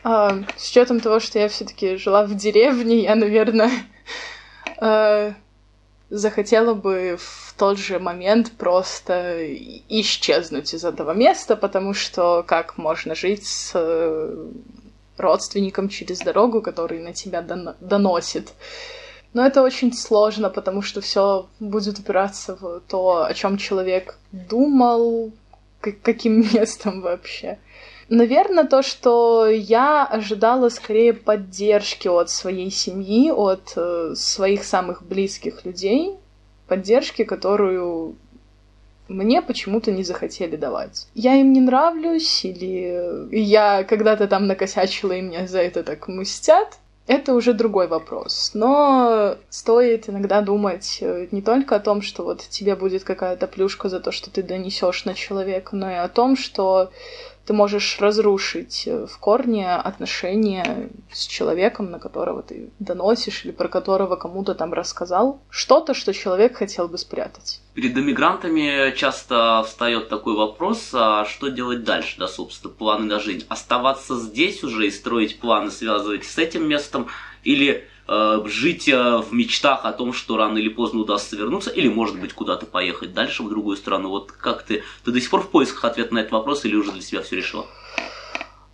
А, 0.08 0.44
с 0.56 0.70
учетом 0.70 1.00
того, 1.00 1.18
что 1.18 1.40
я 1.40 1.48
все-таки 1.48 1.96
жила 1.96 2.24
в 2.26 2.36
деревне, 2.36 3.02
я, 3.02 3.16
наверное, 3.16 3.72
э, 4.80 5.32
захотела 6.10 6.74
бы 6.74 7.16
в 7.18 7.52
тот 7.58 7.76
же 7.76 7.98
момент 7.98 8.52
просто 8.52 9.44
исчезнуть 9.88 10.72
из 10.74 10.84
этого 10.84 11.10
места, 11.10 11.56
потому 11.56 11.92
что 11.92 12.44
как 12.46 12.78
можно 12.78 13.16
жить 13.16 13.46
с 13.46 13.72
э, 13.74 14.46
родственником 15.16 15.88
через 15.88 16.20
дорогу, 16.20 16.62
который 16.62 17.00
на 17.00 17.12
тебя 17.12 17.42
доносит. 17.80 18.52
Но 19.32 19.44
это 19.44 19.60
очень 19.60 19.92
сложно, 19.92 20.50
потому 20.50 20.82
что 20.82 21.00
все 21.00 21.48
будет 21.58 21.98
упираться 21.98 22.54
в 22.54 22.80
то, 22.86 23.24
о 23.24 23.34
чем 23.34 23.58
человек 23.58 24.16
думал, 24.30 25.32
каким 25.80 26.42
местом 26.54 27.00
вообще. 27.00 27.58
Наверное, 28.08 28.64
то, 28.64 28.82
что 28.82 29.48
я 29.48 30.06
ожидала 30.06 30.68
скорее 30.68 31.12
поддержки 31.12 32.06
от 32.06 32.30
своей 32.30 32.70
семьи, 32.70 33.30
от 33.30 33.72
э, 33.76 34.14
своих 34.14 34.62
самых 34.64 35.02
близких 35.02 35.64
людей, 35.64 36.14
поддержки, 36.68 37.24
которую 37.24 38.14
мне 39.08 39.42
почему-то 39.42 39.90
не 39.90 40.04
захотели 40.04 40.56
давать. 40.56 41.08
Я 41.14 41.34
им 41.34 41.52
не 41.52 41.60
нравлюсь, 41.60 42.44
или 42.44 43.28
я 43.30 43.84
когда-то 43.84 44.26
там 44.28 44.46
накосячила, 44.46 45.12
и 45.12 45.20
меня 45.20 45.46
за 45.46 45.60
это 45.60 45.82
так 45.82 46.08
мстят. 46.08 46.78
Это 47.08 47.34
уже 47.34 47.54
другой 47.54 47.86
вопрос. 47.86 48.50
Но 48.54 49.36
стоит 49.48 50.08
иногда 50.08 50.40
думать 50.40 50.98
э, 51.00 51.28
не 51.30 51.40
только 51.40 51.76
о 51.76 51.80
том, 51.80 52.02
что 52.02 52.24
вот 52.24 52.40
тебе 52.40 52.74
будет 52.74 53.04
какая-то 53.04 53.46
плюшка 53.46 53.88
за 53.88 54.00
то, 54.00 54.10
что 54.10 54.28
ты 54.28 54.42
донесешь 54.42 55.04
на 55.04 55.14
человека, 55.14 55.76
но 55.76 55.88
и 55.88 55.94
о 55.94 56.08
том, 56.08 56.36
что 56.36 56.90
ты 57.46 57.52
можешь 57.52 57.98
разрушить 58.00 58.84
э, 58.86 59.06
в 59.06 59.18
корне 59.18 59.72
отношения 59.74 60.90
с 61.12 61.26
человеком, 61.26 61.90
на 61.90 61.98
которого 61.98 62.42
ты 62.42 62.70
доносишь 62.80 63.44
или 63.44 63.52
про 63.52 63.68
которого 63.68 64.16
кому-то 64.16 64.54
там 64.54 64.72
рассказал. 64.72 65.40
Что-то, 65.48 65.94
что 65.94 66.12
человек 66.12 66.56
хотел 66.56 66.88
бы 66.88 66.98
спрятать. 66.98 67.60
Перед 67.74 67.96
иммигрантами 67.96 68.94
часто 68.96 69.62
встает 69.66 70.08
такой 70.08 70.34
вопрос, 70.34 70.90
а 70.92 71.24
что 71.24 71.48
делать 71.48 71.84
дальше, 71.84 72.16
да, 72.18 72.26
собственно, 72.26 72.72
планы 72.72 73.04
на 73.04 73.20
жизнь. 73.20 73.44
Оставаться 73.48 74.18
здесь 74.18 74.64
уже 74.64 74.86
и 74.86 74.90
строить 74.90 75.38
планы, 75.38 75.70
связывать 75.70 76.24
с 76.24 76.38
этим 76.38 76.68
местом, 76.68 77.08
или 77.46 77.84
э, 78.08 78.42
жить 78.46 78.88
э, 78.88 79.18
в 79.18 79.32
мечтах 79.32 79.84
о 79.84 79.92
том, 79.92 80.12
что 80.12 80.36
рано 80.36 80.58
или 80.58 80.68
поздно 80.68 81.00
удастся 81.00 81.36
вернуться, 81.36 81.70
или, 81.70 81.88
может 81.88 82.20
быть, 82.20 82.32
куда-то 82.32 82.66
поехать 82.66 83.14
дальше, 83.14 83.42
в 83.42 83.48
другую 83.48 83.76
страну. 83.76 84.10
Вот 84.10 84.32
как 84.32 84.64
ты, 84.64 84.82
ты 85.04 85.12
до 85.12 85.20
сих 85.20 85.30
пор 85.30 85.42
в 85.42 85.50
поисках 85.50 85.84
ответа 85.84 86.12
на 86.14 86.18
этот 86.18 86.32
вопрос, 86.32 86.64
или 86.64 86.74
уже 86.74 86.92
для 86.92 87.02
себя 87.02 87.22
все 87.22 87.36
решила? 87.36 87.66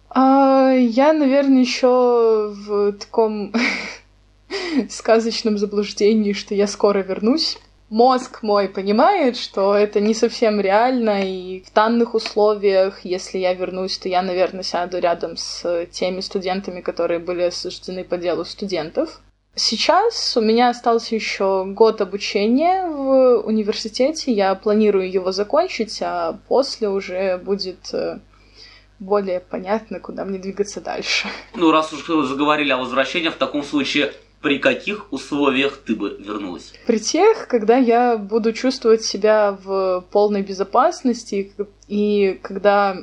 А, 0.08 0.72
я, 0.72 1.12
наверное, 1.12 1.60
еще 1.60 2.52
в 2.54 2.92
таком 2.92 3.52
сказочном 4.88 5.58
заблуждении, 5.58 6.32
что 6.32 6.54
я 6.54 6.66
скоро 6.66 7.02
вернусь. 7.02 7.58
Мозг 7.92 8.42
мой 8.42 8.70
понимает, 8.70 9.36
что 9.36 9.74
это 9.74 10.00
не 10.00 10.14
совсем 10.14 10.62
реально, 10.62 11.28
и 11.28 11.60
в 11.60 11.74
данных 11.74 12.14
условиях, 12.14 13.04
если 13.04 13.36
я 13.36 13.52
вернусь, 13.52 13.98
то 13.98 14.08
я, 14.08 14.22
наверное, 14.22 14.62
сяду 14.62 14.98
рядом 14.98 15.36
с 15.36 15.86
теми 15.90 16.20
студентами, 16.20 16.80
которые 16.80 17.18
были 17.18 17.42
осуждены 17.42 18.02
по 18.02 18.16
делу 18.16 18.46
студентов. 18.46 19.20
Сейчас 19.56 20.34
у 20.38 20.40
меня 20.40 20.70
остался 20.70 21.14
еще 21.14 21.66
год 21.66 22.00
обучения 22.00 22.86
в 22.86 23.42
университете. 23.42 24.32
Я 24.32 24.54
планирую 24.54 25.12
его 25.12 25.30
закончить, 25.30 25.98
а 26.00 26.38
после 26.48 26.88
уже 26.88 27.36
будет 27.36 27.92
э, 27.92 28.20
более 29.00 29.40
понятно, 29.40 30.00
куда 30.00 30.24
мне 30.24 30.38
двигаться 30.38 30.80
дальше. 30.80 31.28
Ну, 31.54 31.70
раз 31.70 31.92
уж 31.92 32.06
заговорили 32.06 32.72
о 32.72 32.78
возвращении, 32.78 33.28
в 33.28 33.36
таком 33.36 33.62
случае 33.62 34.14
при 34.42 34.58
каких 34.58 35.12
условиях 35.12 35.78
ты 35.78 35.94
бы 35.94 36.16
вернулась? 36.18 36.72
При 36.86 36.98
тех, 36.98 37.48
когда 37.48 37.76
я 37.76 38.16
буду 38.16 38.52
чувствовать 38.52 39.02
себя 39.02 39.56
в 39.62 40.04
полной 40.10 40.42
безопасности 40.42 41.52
и 41.88 42.38
когда 42.42 42.96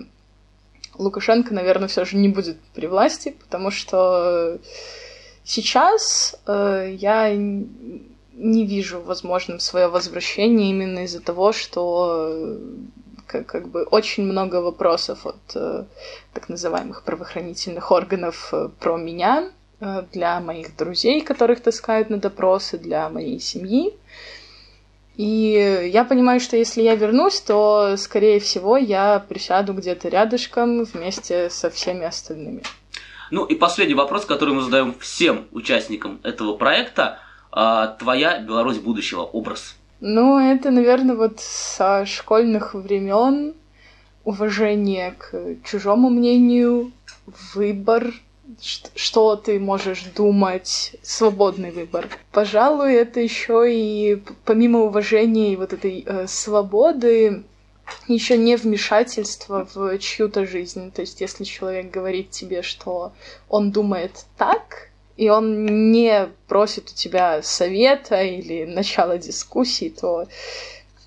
Лукашенко, 0.97 1.53
наверное, 1.53 1.87
все 1.87 2.03
же 2.05 2.17
не 2.17 2.27
будет 2.27 2.57
при 2.73 2.87
власти, 2.87 3.35
потому 3.39 3.71
что 3.71 4.59
Сейчас 5.49 6.35
э, 6.45 6.95
я 6.99 7.35
не 7.35 8.65
вижу 8.67 9.01
возможным 9.01 9.59
свое 9.59 9.87
возвращение 9.87 10.69
именно 10.69 11.05
из-за 11.05 11.21
того, 11.21 11.53
что 11.53 12.55
как, 13.25 13.47
как 13.47 13.67
бы 13.67 13.81
очень 13.83 14.25
много 14.25 14.57
вопросов 14.57 15.25
от 15.25 15.55
э, 15.55 15.85
так 16.33 16.49
называемых 16.49 17.01
правоохранительных 17.01 17.91
органов 17.91 18.49
э, 18.51 18.69
про 18.79 18.97
меня, 18.97 19.49
э, 19.49 19.51
для 19.79 20.39
моих 20.39 20.75
друзей, 20.75 21.21
которых 21.21 21.61
таскают 21.61 22.09
на 22.09 22.17
допросы, 22.17 22.77
для 22.77 23.09
моей 23.09 23.39
семьи. 23.39 23.93
И 25.15 25.89
я 25.93 26.05
понимаю, 26.05 26.39
что 26.39 26.55
если 26.55 26.81
я 26.81 26.95
вернусь, 26.95 27.41
то, 27.41 27.95
скорее 27.97 28.39
всего, 28.39 28.77
я 28.77 29.19
присяду 29.19 29.73
где-то 29.73 30.07
рядышком 30.07 30.83
вместе 30.85 31.49
со 31.49 31.69
всеми 31.69 32.05
остальными. 32.05 32.61
Ну 33.31 33.45
и 33.45 33.55
последний 33.55 33.95
вопрос, 33.95 34.25
который 34.25 34.53
мы 34.53 34.61
задаем 34.61 34.95
всем 34.99 35.47
участникам 35.51 36.19
этого 36.23 36.55
проекта. 36.55 37.19
А, 37.51 37.87
твоя 37.87 38.39
Беларусь 38.39 38.77
будущего 38.77 39.21
образ? 39.21 39.75
Ну, 39.99 40.39
это, 40.39 40.71
наверное, 40.71 41.15
вот 41.15 41.39
со 41.39 42.05
школьных 42.05 42.73
времен 42.73 43.55
уважение 44.23 45.15
к 45.17 45.57
чужому 45.65 46.09
мнению, 46.09 46.91
выбор, 47.53 48.13
что 48.95 49.35
ты 49.35 49.59
можешь 49.59 50.03
думать, 50.15 50.95
свободный 51.01 51.71
выбор. 51.71 52.07
Пожалуй, 52.31 52.93
это 52.93 53.19
еще 53.19 53.71
и 53.71 54.21
помимо 54.45 54.79
уважения 54.79 55.53
и 55.53 55.55
вот 55.55 55.73
этой 55.73 56.03
э, 56.05 56.27
свободы, 56.27 57.43
еще 58.07 58.37
не 58.37 58.55
вмешательство 58.55 59.67
в 59.73 59.97
чью-то 59.99 60.45
жизнь. 60.45 60.91
То 60.91 61.01
есть, 61.01 61.21
если 61.21 61.43
человек 61.43 61.91
говорит 61.91 62.31
тебе, 62.31 62.61
что 62.61 63.13
он 63.47 63.71
думает 63.71 64.25
так, 64.37 64.89
и 65.17 65.29
он 65.29 65.91
не 65.91 66.29
просит 66.47 66.89
у 66.89 66.95
тебя 66.95 67.41
совета 67.41 68.21
или 68.21 68.65
начала 68.65 69.17
дискуссии, 69.17 69.89
то 69.89 70.27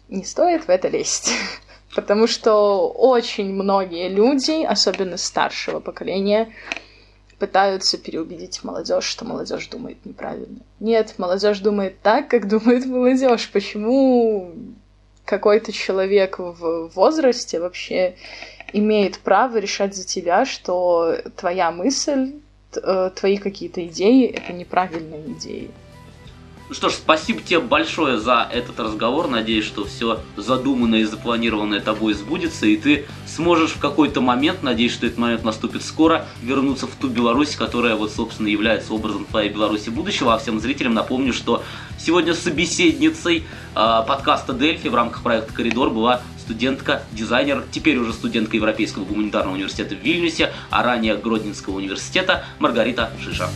не 0.08 0.24
стоит 0.24 0.64
в 0.64 0.68
это 0.68 0.88
лезть. 0.88 1.32
Потому 1.94 2.26
что 2.26 2.88
очень 2.88 3.52
многие 3.52 4.08
люди, 4.08 4.64
особенно 4.64 5.16
старшего 5.16 5.80
поколения, 5.80 6.52
пытаются 7.42 7.98
переубедить 7.98 8.62
молодежь, 8.62 9.04
что 9.04 9.24
молодежь 9.24 9.66
думает 9.66 9.98
неправильно. 10.06 10.60
Нет, 10.78 11.14
молодежь 11.18 11.58
думает 11.58 12.00
так, 12.00 12.28
как 12.28 12.46
думает 12.48 12.86
молодежь. 12.86 13.50
Почему 13.52 14.52
какой-то 15.24 15.72
человек 15.72 16.38
в 16.38 16.92
возрасте 16.94 17.58
вообще 17.58 18.14
имеет 18.72 19.18
право 19.18 19.56
решать 19.56 19.96
за 19.96 20.06
тебя, 20.06 20.44
что 20.44 21.16
твоя 21.36 21.72
мысль 21.72 22.34
Э, 22.76 23.10
твои 23.14 23.36
какие-то 23.36 23.84
идеи— 23.86 24.26
это 24.34 24.52
неправильные 24.52 25.32
идеи. 25.32 25.70
Ну 26.72 26.76
что 26.76 26.88
ж, 26.88 26.94
спасибо 26.94 27.42
тебе 27.42 27.60
большое 27.60 28.18
за 28.18 28.48
этот 28.50 28.80
разговор. 28.80 29.28
Надеюсь, 29.28 29.66
что 29.66 29.84
все 29.84 30.20
задуманное 30.38 31.00
и 31.00 31.04
запланированное 31.04 31.80
тобой 31.80 32.14
сбудется, 32.14 32.64
и 32.64 32.78
ты 32.78 33.04
сможешь 33.26 33.72
в 33.72 33.78
какой-то 33.78 34.22
момент, 34.22 34.62
надеюсь, 34.62 34.94
что 34.94 35.04
этот 35.04 35.18
момент 35.18 35.44
наступит 35.44 35.84
скоро, 35.84 36.24
вернуться 36.40 36.86
в 36.86 36.94
ту 36.94 37.10
Беларусь, 37.10 37.56
которая 37.56 37.94
вот, 37.94 38.10
собственно, 38.10 38.48
является 38.48 38.94
образом 38.94 39.26
твоей 39.26 39.50
Беларуси 39.50 39.90
будущего. 39.90 40.32
А 40.32 40.38
всем 40.38 40.60
зрителям 40.60 40.94
напомню, 40.94 41.34
что 41.34 41.62
сегодня 41.98 42.32
собеседницей 42.32 43.44
э, 43.76 44.02
подкаста 44.08 44.54
Дельфи 44.54 44.88
в 44.88 44.94
рамках 44.94 45.22
проекта 45.22 45.52
Коридор 45.52 45.90
была 45.90 46.22
студентка, 46.40 47.02
дизайнер, 47.12 47.64
теперь 47.70 47.98
уже 47.98 48.14
студентка 48.14 48.56
Европейского 48.56 49.04
гуманитарного 49.04 49.56
университета 49.56 49.94
в 49.94 49.98
Вильнюсе, 49.98 50.54
а 50.70 50.82
ранее 50.82 51.18
Гродненского 51.18 51.76
университета 51.76 52.46
Маргарита 52.58 53.10
Шиша. 53.22 53.50